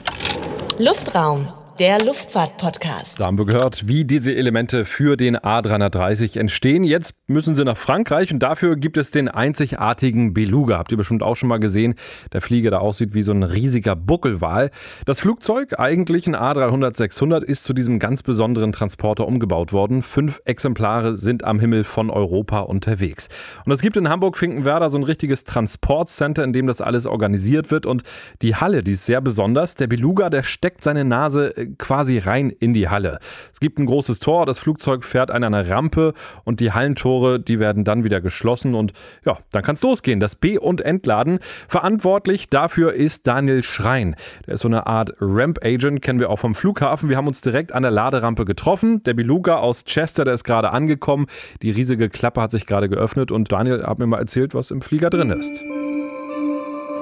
Luftraum, 0.78 1.46
der 1.78 1.98
Luftfahrt-Podcast. 2.04 3.18
Da 3.18 3.26
haben 3.26 3.36
wir 3.36 3.46
gehört, 3.46 3.88
wie 3.88 4.04
diese 4.04 4.32
Elemente 4.32 4.84
für 4.84 5.16
den 5.16 5.36
A330 5.36 6.38
entstehen. 6.38 6.84
Jetzt 6.84 7.14
müssen 7.26 7.56
sie 7.56 7.64
nach 7.64 7.76
Frankreich 7.76 8.32
und 8.32 8.38
dafür 8.38 8.76
gibt 8.76 8.96
es 8.96 9.10
den 9.10 9.28
einzigartigen 9.28 10.34
Beluga. 10.34 10.78
Habt 10.78 10.92
ihr 10.92 10.98
bestimmt 10.98 11.24
auch 11.24 11.34
schon 11.34 11.48
mal 11.48 11.58
gesehen. 11.58 11.96
Der 12.32 12.42
Flieger, 12.42 12.70
der 12.70 12.80
aussieht 12.80 13.12
wie 13.12 13.22
so 13.22 13.32
ein 13.32 13.42
riesiger 13.42 13.96
Buckelwal. 13.96 14.70
Das 15.04 15.18
Flugzeug, 15.18 15.80
eigentlich 15.80 16.28
ein 16.28 16.36
A300-600, 16.36 17.42
ist 17.42 17.64
zu 17.64 17.72
diesem 17.72 17.98
ganz 17.98 18.22
besonderen 18.22 18.70
Transporter 18.70 19.26
umgebaut 19.26 19.72
worden. 19.72 20.04
Fünf 20.04 20.40
Exemplare 20.44 21.16
sind 21.16 21.42
am 21.42 21.58
Himmel 21.58 21.82
von 21.82 22.08
Europa 22.08 22.60
unterwegs. 22.60 23.28
Und 23.64 23.72
es 23.72 23.82
gibt 23.82 23.96
in 23.96 24.08
Hamburg-Finkenwerder 24.08 24.90
so 24.90 24.98
ein 24.98 25.04
richtiges 25.04 25.42
Transportcenter, 25.42 26.44
in 26.44 26.52
dem 26.52 26.68
das 26.68 26.80
alles 26.80 27.04
organisiert 27.04 27.72
wird. 27.72 27.84
Und 27.84 28.04
die 28.42 28.54
Halle, 28.54 28.84
die 28.84 28.92
ist 28.92 29.06
sehr 29.06 29.20
besonders. 29.20 29.74
Der 29.74 29.88
Beluga, 29.88 30.30
der 30.30 30.44
steckt 30.44 30.84
seine 30.84 31.04
Nase 31.04 31.63
quasi 31.66 32.18
rein 32.18 32.50
in 32.50 32.74
die 32.74 32.88
Halle. 32.88 33.18
Es 33.52 33.60
gibt 33.60 33.78
ein 33.78 33.86
großes 33.86 34.20
Tor, 34.20 34.46
das 34.46 34.58
Flugzeug 34.58 35.04
fährt 35.04 35.30
an 35.30 35.44
einer 35.44 35.68
Rampe 35.68 36.14
und 36.44 36.60
die 36.60 36.72
Hallentore, 36.72 37.40
die 37.40 37.58
werden 37.58 37.84
dann 37.84 38.04
wieder 38.04 38.20
geschlossen 38.20 38.74
und 38.74 38.92
ja, 39.24 39.38
dann 39.50 39.62
kann 39.62 39.74
es 39.74 39.82
losgehen. 39.82 40.20
Das 40.20 40.36
B- 40.36 40.58
und 40.58 40.80
Entladen. 40.80 41.38
Verantwortlich 41.68 42.48
dafür 42.48 42.92
ist 42.92 43.26
Daniel 43.26 43.62
Schrein. 43.62 44.16
Der 44.46 44.54
ist 44.54 44.60
so 44.60 44.68
eine 44.68 44.86
Art 44.86 45.14
Ramp-Agent, 45.20 46.02
kennen 46.02 46.20
wir 46.20 46.30
auch 46.30 46.38
vom 46.38 46.54
Flughafen. 46.54 47.08
Wir 47.08 47.16
haben 47.16 47.28
uns 47.28 47.40
direkt 47.40 47.72
an 47.72 47.82
der 47.82 47.90
Laderampe 47.92 48.44
getroffen. 48.44 49.02
Der 49.04 49.14
Beluga 49.14 49.56
aus 49.56 49.84
Chester, 49.84 50.24
der 50.24 50.34
ist 50.34 50.44
gerade 50.44 50.70
angekommen. 50.70 51.26
Die 51.62 51.70
riesige 51.70 52.08
Klappe 52.08 52.40
hat 52.40 52.50
sich 52.50 52.66
gerade 52.66 52.88
geöffnet 52.88 53.30
und 53.30 53.50
Daniel 53.50 53.84
hat 53.84 53.98
mir 53.98 54.06
mal 54.06 54.18
erzählt, 54.18 54.54
was 54.54 54.70
im 54.70 54.82
Flieger 54.82 55.10
drin 55.10 55.30
ist. 55.30 55.62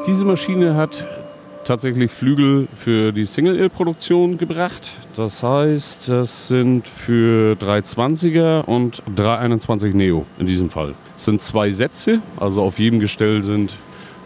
Diese 0.06 0.24
Maschine 0.24 0.74
hat 0.74 1.06
tatsächlich 1.64 2.10
Flügel 2.10 2.68
für 2.76 3.12
die 3.12 3.24
Single-Ill-Produktion 3.24 4.38
gebracht. 4.38 4.90
Das 5.16 5.42
heißt, 5.42 6.08
das 6.08 6.48
sind 6.48 6.88
für 6.88 7.54
320er 7.54 8.64
und 8.64 9.02
321 9.14 9.94
Neo 9.94 10.26
in 10.38 10.46
diesem 10.46 10.70
Fall. 10.70 10.94
Es 11.16 11.24
sind 11.24 11.40
zwei 11.40 11.70
Sätze, 11.70 12.20
also 12.38 12.62
auf 12.62 12.78
jedem 12.78 13.00
Gestell 13.00 13.42
sind 13.42 13.76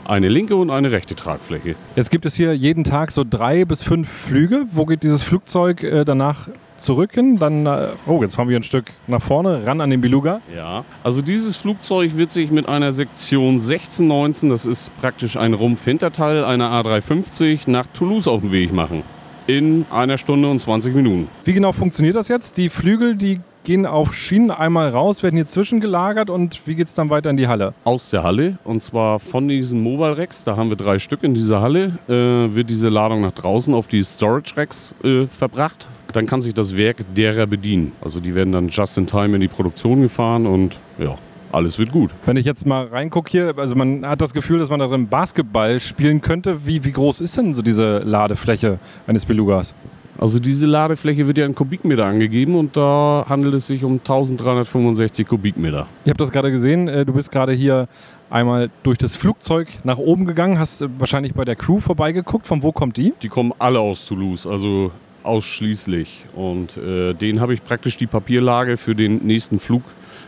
eine 0.04 0.28
linke 0.28 0.56
und 0.56 0.70
eine 0.70 0.90
rechte 0.90 1.14
Tragfläche. 1.14 1.74
Jetzt 1.96 2.10
gibt 2.10 2.26
es 2.26 2.34
hier 2.34 2.56
jeden 2.56 2.84
Tag 2.84 3.10
so 3.10 3.24
drei 3.28 3.64
bis 3.64 3.82
fünf 3.82 4.08
Flüge. 4.08 4.66
Wo 4.72 4.86
geht 4.86 5.02
dieses 5.02 5.22
Flugzeug 5.22 5.82
äh, 5.82 6.04
danach 6.04 6.48
zurück 6.78 7.12
hin? 7.12 7.36
Dann, 7.36 7.66
äh, 7.66 7.88
oh, 8.06 8.22
jetzt 8.22 8.36
fahren 8.36 8.48
wir 8.48 8.56
ein 8.56 8.62
Stück 8.62 8.86
nach 9.06 9.22
vorne, 9.22 9.66
ran 9.66 9.80
an 9.80 9.90
den 9.90 10.00
Beluga. 10.00 10.40
Ja, 10.54 10.84
also 11.02 11.22
dieses 11.22 11.56
Flugzeug 11.56 12.16
wird 12.16 12.32
sich 12.32 12.50
mit 12.50 12.68
einer 12.68 12.92
Sektion 12.92 13.54
1619, 13.54 14.50
das 14.50 14.66
ist 14.66 14.96
praktisch 15.00 15.36
ein 15.36 15.54
Rumpfhinterteil 15.54 16.44
einer 16.44 16.70
A350, 16.70 17.70
nach 17.70 17.86
Toulouse 17.92 18.28
auf 18.28 18.42
den 18.42 18.52
Weg 18.52 18.72
machen. 18.72 19.02
In 19.46 19.86
einer 19.90 20.18
Stunde 20.18 20.50
und 20.50 20.60
20 20.60 20.94
Minuten. 20.94 21.28
Wie 21.44 21.52
genau 21.52 21.72
funktioniert 21.72 22.16
das 22.16 22.26
jetzt? 22.26 22.56
Die 22.56 22.68
Flügel, 22.68 23.14
die 23.14 23.40
gehen 23.66 23.84
auf 23.84 24.14
Schienen 24.14 24.52
einmal 24.52 24.90
raus, 24.90 25.24
werden 25.24 25.34
hier 25.34 25.46
zwischengelagert 25.46 26.30
und 26.30 26.66
wie 26.66 26.76
geht 26.76 26.86
es 26.86 26.94
dann 26.94 27.10
weiter 27.10 27.30
in 27.30 27.36
die 27.36 27.48
Halle? 27.48 27.74
Aus 27.82 28.10
der 28.10 28.22
Halle 28.22 28.58
und 28.62 28.80
zwar 28.80 29.18
von 29.18 29.48
diesen 29.48 29.82
Mobile 29.82 30.16
Racks, 30.16 30.44
da 30.44 30.56
haben 30.56 30.70
wir 30.70 30.76
drei 30.76 31.00
Stück 31.00 31.24
in 31.24 31.34
dieser 31.34 31.60
Halle, 31.60 31.98
äh, 32.08 32.54
wird 32.54 32.70
diese 32.70 32.88
Ladung 32.88 33.22
nach 33.22 33.32
draußen 33.32 33.74
auf 33.74 33.88
die 33.88 34.04
Storage 34.04 34.56
Racks 34.56 34.94
äh, 35.02 35.26
verbracht. 35.26 35.88
Dann 36.16 36.24
kann 36.24 36.40
sich 36.40 36.54
das 36.54 36.74
Werk 36.74 37.04
derer 37.14 37.46
bedienen. 37.46 37.92
Also 38.00 38.20
die 38.20 38.34
werden 38.34 38.50
dann 38.50 38.68
just 38.68 38.96
in 38.96 39.06
time 39.06 39.34
in 39.34 39.42
die 39.42 39.48
Produktion 39.48 40.00
gefahren 40.00 40.46
und 40.46 40.78
ja, 40.98 41.14
alles 41.52 41.78
wird 41.78 41.92
gut. 41.92 42.10
Wenn 42.24 42.38
ich 42.38 42.46
jetzt 42.46 42.64
mal 42.64 42.86
reingucke 42.86 43.30
hier, 43.30 43.52
also 43.58 43.74
man 43.74 44.06
hat 44.06 44.22
das 44.22 44.32
Gefühl, 44.32 44.58
dass 44.58 44.70
man 44.70 44.80
da 44.80 44.86
drin 44.86 45.08
Basketball 45.08 45.78
spielen 45.78 46.22
könnte. 46.22 46.66
Wie, 46.66 46.82
wie 46.86 46.92
groß 46.92 47.20
ist 47.20 47.36
denn 47.36 47.52
so 47.52 47.60
diese 47.60 47.98
Ladefläche 47.98 48.78
eines 49.06 49.26
Belugas? 49.26 49.74
Also 50.16 50.38
diese 50.38 50.64
Ladefläche 50.64 51.26
wird 51.26 51.36
ja 51.36 51.44
in 51.44 51.54
Kubikmeter 51.54 52.06
angegeben 52.06 52.54
und 52.54 52.78
da 52.78 53.26
handelt 53.28 53.52
es 53.52 53.66
sich 53.66 53.84
um 53.84 53.98
1365 53.98 55.28
Kubikmeter. 55.28 55.86
Ich 56.06 56.08
habe 56.08 56.16
das 56.16 56.32
gerade 56.32 56.50
gesehen, 56.50 56.88
äh, 56.88 57.04
du 57.04 57.12
bist 57.12 57.30
gerade 57.30 57.52
hier 57.52 57.88
einmal 58.30 58.70
durch 58.84 58.96
das 58.96 59.16
Flugzeug 59.16 59.68
nach 59.84 59.98
oben 59.98 60.24
gegangen, 60.24 60.58
hast 60.58 60.80
äh, 60.80 60.88
wahrscheinlich 60.98 61.34
bei 61.34 61.44
der 61.44 61.56
Crew 61.56 61.78
vorbeigeguckt. 61.78 62.46
Von 62.46 62.62
wo 62.62 62.72
kommt 62.72 62.96
die? 62.96 63.12
Die 63.20 63.28
kommen 63.28 63.52
alle 63.58 63.80
aus 63.80 64.06
Toulouse, 64.06 64.46
also 64.46 64.90
ausschließlich. 65.26 66.24
Und 66.34 66.76
äh, 66.76 67.14
denen 67.14 67.40
habe 67.40 67.54
ich 67.54 67.64
praktisch 67.64 67.96
die 67.96 68.06
Papierlage 68.06 68.76
für 68.76 68.94
den 68.94 69.18
nächsten 69.18 69.58
Flug 69.58 69.82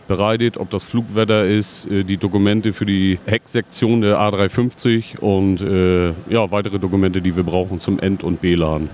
bereitet, 0.09 0.57
ob 0.57 0.71
das 0.71 0.85
Flugwetter 0.85 1.45
ist, 1.45 1.87
äh, 1.91 2.03
die 2.03 2.17
Dokumente 2.17 2.73
für 2.73 2.87
die 2.87 3.19
Hecksektion 3.27 4.01
der 4.01 4.19
A350 4.19 5.21
und 5.21 5.61
äh, 5.61 6.09
ja, 6.33 6.51
weitere 6.51 6.79
Dokumente, 6.79 7.21
die 7.21 7.37
wir 7.37 7.45
brauchen 7.45 7.79
zum 7.79 7.99
End- 8.01 8.25
und 8.25 8.41
B-Laden. 8.41 8.91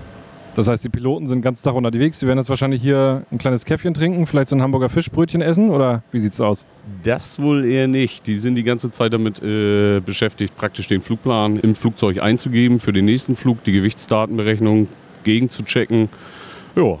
Das 0.55 0.69
heißt, 0.69 0.85
die 0.85 0.89
Piloten 0.89 1.27
sind 1.27 1.39
den 1.39 1.43
ganzen 1.43 1.65
Tag 1.65 1.75
unterwegs. 1.75 2.19
Sie 2.19 2.27
werden 2.27 2.39
jetzt 2.39 2.49
wahrscheinlich 2.49 2.81
hier 2.81 3.25
ein 3.29 3.37
kleines 3.37 3.65
Käffchen 3.65 3.93
trinken, 3.93 4.25
vielleicht 4.25 4.47
so 4.47 4.55
ein 4.55 4.61
Hamburger 4.61 4.87
Fischbrötchen 4.87 5.41
essen 5.41 5.69
oder 5.69 6.01
wie 6.11 6.19
sieht's 6.19 6.39
aus? 6.39 6.65
Das 7.03 7.41
wohl 7.41 7.65
eher 7.65 7.89
nicht. 7.89 8.25
Die 8.25 8.37
sind 8.37 8.55
die 8.55 8.63
ganze 8.63 8.89
Zeit 8.89 9.11
damit 9.11 9.43
äh, 9.43 9.99
beschäftigt, 9.99 10.55
praktisch 10.55 10.87
den 10.87 11.01
Flugplan 11.01 11.59
im 11.59 11.75
Flugzeug 11.75 12.21
einzugeben 12.21 12.79
für 12.79 12.93
den 12.93 13.03
nächsten 13.03 13.35
Flug, 13.35 13.65
die 13.65 13.73
Gewichtsdatenberechnung 13.73 14.87
gegenzuchecken. 15.25 16.07
Ja, 16.77 16.97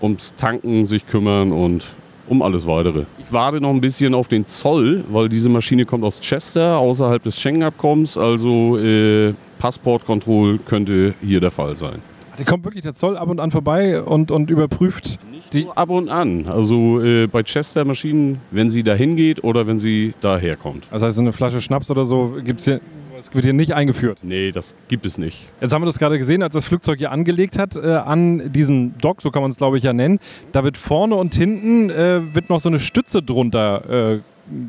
ums 0.00 0.36
Tanken 0.36 0.86
sich 0.86 1.04
kümmern 1.06 1.50
und 1.50 1.94
um 2.28 2.40
alles 2.40 2.66
weitere. 2.66 3.04
Ich 3.18 3.32
warte 3.32 3.60
noch 3.60 3.70
ein 3.70 3.80
bisschen 3.80 4.14
auf 4.14 4.28
den 4.28 4.46
Zoll, 4.46 5.04
weil 5.10 5.28
diese 5.28 5.48
Maschine 5.48 5.84
kommt 5.84 6.04
aus 6.04 6.20
Chester, 6.20 6.78
außerhalb 6.78 7.22
des 7.22 7.40
Schengen-Abkommens. 7.40 8.16
Also 8.16 8.78
äh, 8.78 9.34
Passportkontroll 9.58 10.58
könnte 10.58 11.14
hier 11.20 11.40
der 11.40 11.50
Fall 11.50 11.76
sein. 11.76 12.00
Die 12.38 12.44
kommt 12.44 12.64
wirklich 12.64 12.82
der 12.82 12.94
Zoll 12.94 13.16
ab 13.16 13.28
und 13.28 13.40
an 13.40 13.50
vorbei 13.50 14.00
und, 14.00 14.30
und 14.30 14.50
überprüft 14.50 15.18
die. 15.52 15.66
Ab 15.74 15.90
und 15.90 16.08
an. 16.08 16.46
Also 16.48 17.02
äh, 17.02 17.26
bei 17.26 17.42
Chester-Maschinen, 17.42 18.38
wenn 18.50 18.70
sie 18.70 18.82
da 18.82 18.94
hingeht 18.94 19.44
oder 19.44 19.66
wenn 19.66 19.78
sie 19.78 20.14
daher 20.20 20.56
kommt. 20.56 20.86
Das 20.90 21.02
heißt, 21.02 21.18
eine 21.18 21.32
Flasche 21.32 21.60
Schnaps 21.60 21.90
oder 21.90 22.04
so 22.04 22.36
gibt's 22.42 22.64
hier. 22.64 22.80
Das 23.22 23.32
wird 23.32 23.44
hier 23.44 23.52
nicht 23.52 23.72
eingeführt. 23.72 24.18
Nee, 24.22 24.50
das 24.50 24.74
gibt 24.88 25.06
es 25.06 25.16
nicht. 25.16 25.48
Jetzt 25.60 25.72
haben 25.72 25.82
wir 25.82 25.86
das 25.86 26.00
gerade 26.00 26.18
gesehen, 26.18 26.42
als 26.42 26.54
das 26.54 26.64
Flugzeug 26.64 26.98
hier 26.98 27.12
angelegt 27.12 27.56
hat, 27.56 27.76
äh, 27.76 27.94
an 27.94 28.52
diesem 28.52 28.98
Dock, 28.98 29.22
so 29.22 29.30
kann 29.30 29.42
man 29.42 29.50
es 29.52 29.58
glaube 29.58 29.78
ich 29.78 29.84
ja 29.84 29.92
nennen. 29.92 30.18
Da 30.50 30.64
wird 30.64 30.76
vorne 30.76 31.14
und 31.14 31.32
hinten 31.32 31.88
äh, 31.90 32.34
wird 32.34 32.50
noch 32.50 32.58
so 32.58 32.68
eine 32.68 32.80
Stütze 32.80 33.22
drunter 33.22 34.14
äh, 34.14 34.20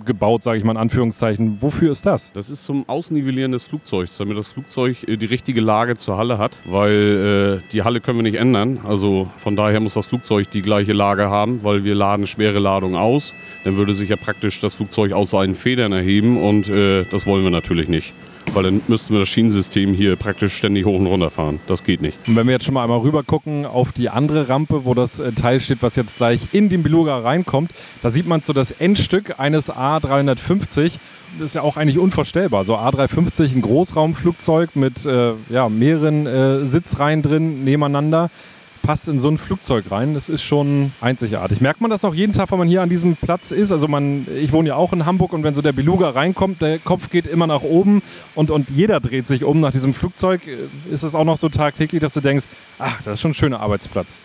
gebaut, 0.06 0.44
sage 0.44 0.60
ich 0.60 0.64
mal 0.64 0.74
in 0.74 0.78
Anführungszeichen. 0.78 1.62
Wofür 1.64 1.92
ist 1.92 2.06
das? 2.06 2.32
Das 2.34 2.52
ist 2.52 2.64
zum 2.64 2.88
Ausnivellieren 2.88 3.52
des 3.52 3.64
Flugzeugs, 3.64 4.18
damit 4.18 4.38
das 4.38 4.50
Flugzeug 4.50 4.98
äh, 5.08 5.18
die 5.18 5.26
richtige 5.26 5.60
Lage 5.60 5.98
zur 5.98 6.18
Halle 6.18 6.38
hat, 6.38 6.60
weil 6.66 7.62
äh, 7.64 7.72
die 7.72 7.82
Halle 7.82 8.02
können 8.02 8.20
wir 8.20 8.24
nicht 8.24 8.38
ändern. 8.38 8.82
Also 8.86 9.32
von 9.38 9.56
daher 9.56 9.80
muss 9.80 9.96
das 9.96 10.06
Flugzeug 10.06 10.52
die 10.52 10.62
gleiche 10.62 10.94
Lage 10.94 11.28
haben, 11.30 11.64
weil 11.64 11.84
wir 11.84 11.96
laden 11.96 12.28
schwere 12.28 12.60
Ladungen 12.60 12.98
aus. 12.98 13.34
Dann 13.64 13.78
würde 13.78 13.96
sich 13.96 14.10
ja 14.10 14.16
praktisch 14.16 14.62
das 14.62 14.76
Flugzeug 14.76 15.12
aus 15.12 15.32
seinen 15.32 15.56
Federn 15.56 15.92
erheben 15.92 16.38
und 16.38 16.70
äh, 16.70 17.04
das 17.06 17.26
wollen 17.26 17.44
wir 17.44 17.52
natürlich 17.52 17.90
nicht. 17.90 18.14
Weil 18.54 18.64
dann 18.64 18.82
müssten 18.88 19.14
wir 19.14 19.20
das 19.20 19.30
Schienensystem 19.30 19.94
hier 19.94 20.16
praktisch 20.16 20.56
ständig 20.56 20.86
hoch 20.86 21.00
und 21.00 21.08
runter 21.08 21.32
fahren. 21.32 21.60
Das 21.68 21.84
geht 21.84 22.02
nicht. 22.02 22.18
Und 22.28 22.36
wenn 22.36 22.46
wir 22.46 22.54
jetzt 22.54 22.66
schon 22.66 22.76
mal 22.76 22.84
einmal 22.84 23.00
rüber 23.00 23.24
gucken 23.24 23.66
auf 23.66 23.92
die 23.92 24.10
andere 24.10 24.48
Rampe, 24.48 24.86
wo 24.86 24.94
das 24.94 25.20
äh, 25.20 25.32
Teil 25.32 25.60
steht, 25.60 25.82
was 25.82 25.96
jetzt 25.96 26.18
gleich 26.18 26.42
in 26.52 26.70
den 26.70 26.84
Beluga 26.84 27.18
reinkommt, 27.18 27.72
da 28.02 28.12
sieht 28.12 28.28
man 28.28 28.42
so 28.42 28.54
das 28.54 28.72
Endstück 28.72 29.40
eines 29.40 29.72
A350. 29.72 30.92
Das 31.40 31.48
ist 31.48 31.56
ja 31.56 31.62
auch 31.62 31.78
eigentlich 31.78 31.98
unvorstellbar. 31.98 32.64
So 32.64 32.76
A350, 32.78 33.56
ein 33.56 33.62
Großraumflugzeug 33.62 34.76
mit 34.76 35.04
äh, 35.06 35.34
ja, 35.50 35.68
mehreren 35.70 36.28
äh, 36.28 36.66
Sitzreihen 36.66 37.24
drin 37.24 37.64
nebeneinander 37.64 38.30
passt 38.84 39.08
in 39.08 39.18
so 39.18 39.30
ein 39.30 39.40
Flugzeug 39.40 39.86
rein. 39.90 40.14
Das 40.14 40.30
ist 40.30 40.44
schon 40.44 40.92
einzigartig. 41.02 41.62
Merkt 41.62 41.82
man 41.82 41.90
das 41.90 42.06
auch 42.06 42.14
jeden 42.14 42.34
Tag, 42.34 42.52
wenn 42.52 42.60
man 42.60 42.68
hier 42.68 42.84
an 42.84 42.90
diesem 42.90 43.16
Platz 43.16 43.52
ist? 43.52 43.72
Also 43.72 43.88
man, 43.88 44.28
ich 44.40 44.52
wohne 44.52 44.70
ja 44.70 44.76
auch 44.76 44.94
in 44.94 45.08
Hamburg 45.08 45.34
und 45.34 45.44
wenn 45.44 45.56
so 45.56 45.62
der 45.62 45.72
Beluga 45.72 46.12
reinkommt, 46.12 46.62
der 46.62 46.78
Kopf 46.78 47.10
geht 47.10 47.26
immer 47.26 47.48
nach 47.48 47.64
oben 47.64 48.04
und, 48.36 48.52
und 48.52 48.70
jeder 48.70 49.00
dreht 49.00 49.26
sich 49.26 49.44
um 49.44 49.60
nach 49.60 49.72
diesem 49.72 49.96
Flugzeug. 49.96 50.42
Ist 50.92 51.02
es 51.02 51.16
auch 51.16 51.24
noch 51.24 51.38
so 51.38 51.50
tagtäglich, 51.50 52.02
dass 52.02 52.14
du 52.14 52.22
denkst, 52.22 52.46
ach, 52.78 53.02
das 53.04 53.16
ist 53.16 53.22
schon 53.22 53.32
ein 53.32 53.36
schöner 53.36 53.62
Arbeitsplatz? 53.62 54.22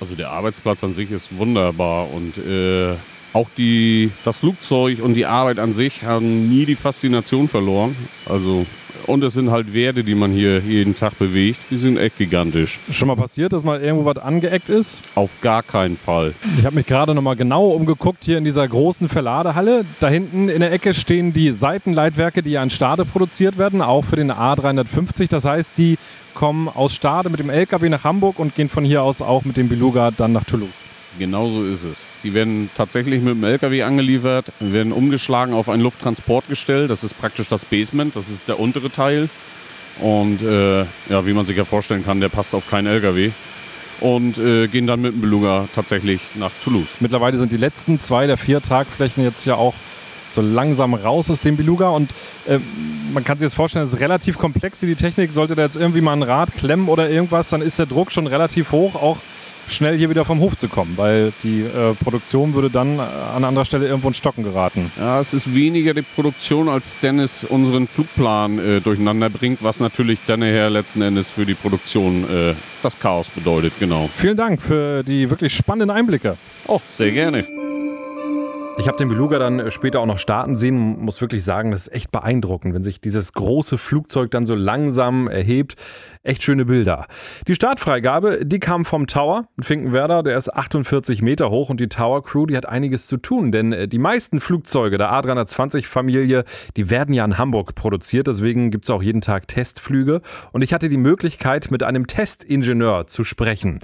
Also 0.00 0.14
der 0.14 0.30
Arbeitsplatz 0.30 0.82
an 0.82 0.94
sich 0.94 1.10
ist 1.10 1.36
wunderbar 1.36 2.08
und 2.10 2.38
äh, 2.38 2.94
auch 3.34 3.48
die, 3.58 4.10
das 4.24 4.38
Flugzeug 4.38 5.00
und 5.02 5.14
die 5.14 5.26
Arbeit 5.26 5.58
an 5.58 5.74
sich 5.74 6.02
haben 6.02 6.48
nie 6.48 6.64
die 6.64 6.76
Faszination 6.76 7.48
verloren. 7.48 7.94
Also 8.26 8.64
Und 9.08 9.24
es 9.24 9.32
sind 9.32 9.50
halt 9.50 9.72
Werte, 9.72 10.04
die 10.04 10.14
man 10.14 10.32
hier 10.32 10.58
jeden 10.58 10.94
Tag 10.94 11.18
bewegt. 11.18 11.58
Die 11.70 11.78
sind 11.78 11.96
echt 11.96 12.18
gigantisch. 12.18 12.78
Schon 12.90 13.08
mal 13.08 13.16
passiert, 13.16 13.54
dass 13.54 13.64
mal 13.64 13.80
irgendwo 13.80 14.04
was 14.04 14.18
angeeckt 14.18 14.68
ist? 14.68 15.00
Auf 15.14 15.30
gar 15.40 15.62
keinen 15.62 15.96
Fall. 15.96 16.34
Ich 16.58 16.66
habe 16.66 16.76
mich 16.76 16.84
gerade 16.84 17.14
noch 17.14 17.22
mal 17.22 17.34
genau 17.34 17.68
umgeguckt 17.68 18.22
hier 18.22 18.36
in 18.36 18.44
dieser 18.44 18.68
großen 18.68 19.08
Verladehalle. 19.08 19.86
Da 20.00 20.08
hinten 20.08 20.50
in 20.50 20.60
der 20.60 20.72
Ecke 20.72 20.92
stehen 20.92 21.32
die 21.32 21.52
Seitenleitwerke, 21.52 22.42
die 22.42 22.50
ja 22.50 22.62
in 22.62 22.68
Stade 22.68 23.06
produziert 23.06 23.56
werden, 23.56 23.80
auch 23.80 24.04
für 24.04 24.16
den 24.16 24.30
A350. 24.30 25.30
Das 25.30 25.46
heißt, 25.46 25.78
die 25.78 25.96
kommen 26.34 26.68
aus 26.68 26.94
Stade 26.94 27.30
mit 27.30 27.40
dem 27.40 27.48
LKW 27.48 27.88
nach 27.88 28.04
Hamburg 28.04 28.38
und 28.38 28.54
gehen 28.54 28.68
von 28.68 28.84
hier 28.84 29.02
aus 29.02 29.22
auch 29.22 29.42
mit 29.46 29.56
dem 29.56 29.70
Beluga 29.70 30.10
dann 30.10 30.32
nach 30.32 30.44
Toulouse. 30.44 30.68
Genau 31.18 31.50
so 31.50 31.64
ist 31.64 31.84
es. 31.84 32.08
Die 32.22 32.32
werden 32.32 32.70
tatsächlich 32.76 33.20
mit 33.20 33.34
dem 33.34 33.44
LKW 33.44 33.82
angeliefert, 33.82 34.52
werden 34.60 34.92
umgeschlagen 34.92 35.52
auf 35.52 35.68
ein 35.68 35.80
Lufttransportgestell. 35.80 36.86
Das 36.86 37.02
ist 37.02 37.18
praktisch 37.18 37.48
das 37.48 37.64
Basement, 37.64 38.14
das 38.14 38.28
ist 38.28 38.48
der 38.48 38.60
untere 38.60 38.90
Teil. 38.90 39.28
Und 40.00 40.42
äh, 40.42 40.82
ja, 40.82 41.26
wie 41.26 41.32
man 41.32 41.44
sich 41.44 41.56
ja 41.56 41.64
vorstellen 41.64 42.04
kann, 42.04 42.20
der 42.20 42.28
passt 42.28 42.54
auf 42.54 42.70
keinen 42.70 42.86
LKW. 42.86 43.32
Und 44.00 44.38
äh, 44.38 44.68
gehen 44.68 44.86
dann 44.86 45.00
mit 45.00 45.12
dem 45.12 45.20
Beluga 45.20 45.66
tatsächlich 45.74 46.20
nach 46.36 46.52
Toulouse. 46.62 46.86
Mittlerweile 47.00 47.36
sind 47.36 47.50
die 47.50 47.56
letzten 47.56 47.98
zwei 47.98 48.28
der 48.28 48.36
vier 48.36 48.62
Tagflächen 48.62 49.24
jetzt 49.24 49.44
ja 49.44 49.56
auch 49.56 49.74
so 50.28 50.40
langsam 50.40 50.94
raus 50.94 51.30
aus 51.30 51.42
dem 51.42 51.56
Beluga 51.56 51.88
und 51.88 52.10
äh, 52.46 52.58
man 53.12 53.24
kann 53.24 53.38
sich 53.38 53.46
jetzt 53.46 53.54
vorstellen, 53.54 53.84
es 53.84 53.94
ist 53.94 54.00
relativ 54.00 54.38
komplex, 54.38 54.78
die 54.78 54.94
Technik. 54.94 55.32
Sollte 55.32 55.56
da 55.56 55.62
jetzt 55.62 55.74
irgendwie 55.74 56.02
mal 56.02 56.12
ein 56.12 56.22
Rad 56.22 56.54
klemmen 56.54 56.88
oder 56.88 57.08
irgendwas, 57.10 57.48
dann 57.48 57.62
ist 57.62 57.78
der 57.78 57.86
Druck 57.86 58.12
schon 58.12 58.26
relativ 58.26 58.70
hoch, 58.70 58.94
auch 58.94 59.18
schnell 59.68 59.98
hier 59.98 60.10
wieder 60.10 60.24
vom 60.24 60.40
Hof 60.40 60.56
zu 60.56 60.68
kommen, 60.68 60.94
weil 60.96 61.32
die 61.42 61.62
äh, 61.62 61.94
Produktion 62.02 62.54
würde 62.54 62.70
dann 62.70 63.00
an 63.00 63.44
anderer 63.44 63.64
Stelle 63.64 63.86
irgendwo 63.86 64.08
in 64.08 64.14
Stocken 64.14 64.44
geraten. 64.44 64.90
Ja, 64.98 65.20
es 65.20 65.34
ist 65.34 65.54
weniger 65.54 65.94
die 65.94 66.02
Produktion, 66.02 66.68
als 66.68 66.98
Dennis 67.00 67.44
unseren 67.44 67.86
Flugplan 67.86 68.58
äh, 68.58 68.80
durcheinander 68.80 69.30
bringt, 69.30 69.62
was 69.62 69.80
natürlich 69.80 70.18
dann 70.26 70.40
nachher 70.40 70.70
letzten 70.70 71.02
Endes 71.02 71.30
für 71.30 71.46
die 71.46 71.54
Produktion 71.54 72.24
äh, 72.24 72.54
das 72.82 72.98
Chaos 72.98 73.30
bedeutet, 73.30 73.72
genau. 73.78 74.08
Vielen 74.16 74.36
Dank 74.36 74.62
für 74.62 75.02
die 75.02 75.28
wirklich 75.30 75.54
spannenden 75.54 75.90
Einblicke. 75.90 76.36
Oh, 76.66 76.80
sehr 76.88 77.10
gerne. 77.10 77.57
Ich 78.78 78.86
habe 78.86 78.96
den 78.96 79.08
Beluga 79.08 79.40
dann 79.40 79.72
später 79.72 79.98
auch 79.98 80.06
noch 80.06 80.20
starten 80.20 80.56
sehen. 80.56 81.00
Muss 81.00 81.20
wirklich 81.20 81.42
sagen, 81.42 81.72
das 81.72 81.88
ist 81.88 81.92
echt 81.92 82.12
beeindruckend, 82.12 82.74
wenn 82.74 82.82
sich 82.84 83.00
dieses 83.00 83.32
große 83.32 83.76
Flugzeug 83.76 84.30
dann 84.30 84.46
so 84.46 84.54
langsam 84.54 85.26
erhebt. 85.26 85.74
Echt 86.22 86.44
schöne 86.44 86.64
Bilder. 86.64 87.08
Die 87.48 87.56
Startfreigabe, 87.56 88.46
die 88.46 88.60
kam 88.60 88.84
vom 88.84 89.08
Tower 89.08 89.48
in 89.56 89.64
Finkenwerder. 89.64 90.22
Der 90.22 90.38
ist 90.38 90.54
48 90.54 91.22
Meter 91.22 91.50
hoch 91.50 91.70
und 91.70 91.80
die 91.80 91.88
Tower 91.88 92.22
Crew, 92.22 92.46
die 92.46 92.56
hat 92.56 92.66
einiges 92.66 93.08
zu 93.08 93.16
tun, 93.16 93.50
denn 93.50 93.72
äh, 93.72 93.88
die 93.88 93.98
meisten 93.98 94.38
Flugzeuge 94.38 94.96
der 94.96 95.10
A320-Familie, 95.10 96.44
die 96.76 96.88
werden 96.88 97.14
ja 97.14 97.24
in 97.24 97.36
Hamburg 97.36 97.74
produziert. 97.74 98.28
Deswegen 98.28 98.70
gibt 98.70 98.84
es 98.84 98.90
auch 98.90 99.02
jeden 99.02 99.22
Tag 99.22 99.48
Testflüge. 99.48 100.20
Und 100.52 100.62
ich 100.62 100.72
hatte 100.72 100.88
die 100.88 100.98
Möglichkeit, 100.98 101.72
mit 101.72 101.82
einem 101.82 102.06
Testingenieur 102.06 103.08
zu 103.08 103.24
sprechen. 103.24 103.80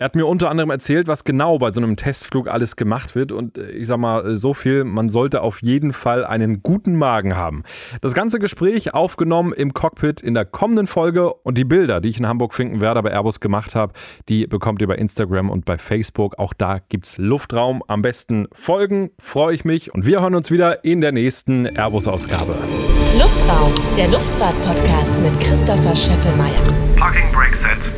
Er 0.00 0.04
hat 0.04 0.14
mir 0.14 0.26
unter 0.26 0.48
anderem 0.48 0.70
erzählt, 0.70 1.08
was 1.08 1.24
genau 1.24 1.58
bei 1.58 1.72
so 1.72 1.80
einem 1.80 1.96
Testflug 1.96 2.46
alles 2.46 2.76
gemacht 2.76 3.16
wird. 3.16 3.32
Und 3.32 3.58
äh, 3.58 3.70
ich 3.72 3.88
sag 3.88 3.98
mal 3.98 4.36
so 4.36 4.54
viel, 4.54 4.84
man 4.84 5.08
sollte 5.08 5.42
auf 5.42 5.60
jeden 5.60 5.92
Fall 5.92 6.24
einen 6.24 6.62
guten 6.62 6.94
Magen 6.94 7.34
haben. 7.34 7.64
Das 8.00 8.14
ganze 8.14 8.38
Gespräch 8.38 8.94
aufgenommen 8.94 9.52
im 9.52 9.74
Cockpit 9.74 10.20
in 10.20 10.34
der 10.34 10.44
kommenden 10.44 10.86
Folge 10.86 11.34
und 11.34 11.58
die 11.58 11.64
Bilder, 11.64 12.00
die 12.00 12.10
ich 12.10 12.20
in 12.20 12.28
Hamburg-Finkenwerder 12.28 13.02
bei 13.02 13.10
Airbus 13.10 13.40
gemacht 13.40 13.74
habe, 13.74 13.92
die 14.28 14.46
bekommt 14.46 14.80
ihr 14.82 14.86
bei 14.86 14.94
Instagram 14.94 15.50
und 15.50 15.64
bei 15.64 15.78
Facebook. 15.78 16.38
Auch 16.38 16.54
da 16.54 16.78
gibt's 16.78 17.18
Luftraum. 17.18 17.82
Am 17.88 18.00
besten 18.00 18.46
folgen, 18.52 19.10
freue 19.18 19.52
ich 19.56 19.64
mich 19.64 19.92
und 19.92 20.06
wir 20.06 20.20
hören 20.20 20.36
uns 20.36 20.52
wieder 20.52 20.84
in 20.84 21.00
der 21.00 21.10
nächsten 21.10 21.66
Airbus-Ausgabe. 21.66 22.54
Luftraum, 23.18 23.74
der 23.96 24.06
Luftfahrt-Podcast 24.06 25.18
mit 25.18 25.40
Christopher 25.40 25.96
Scheffelmeier. 25.96 26.62
Parking 26.96 27.32
Brake 27.32 27.56
Set. 27.56 27.97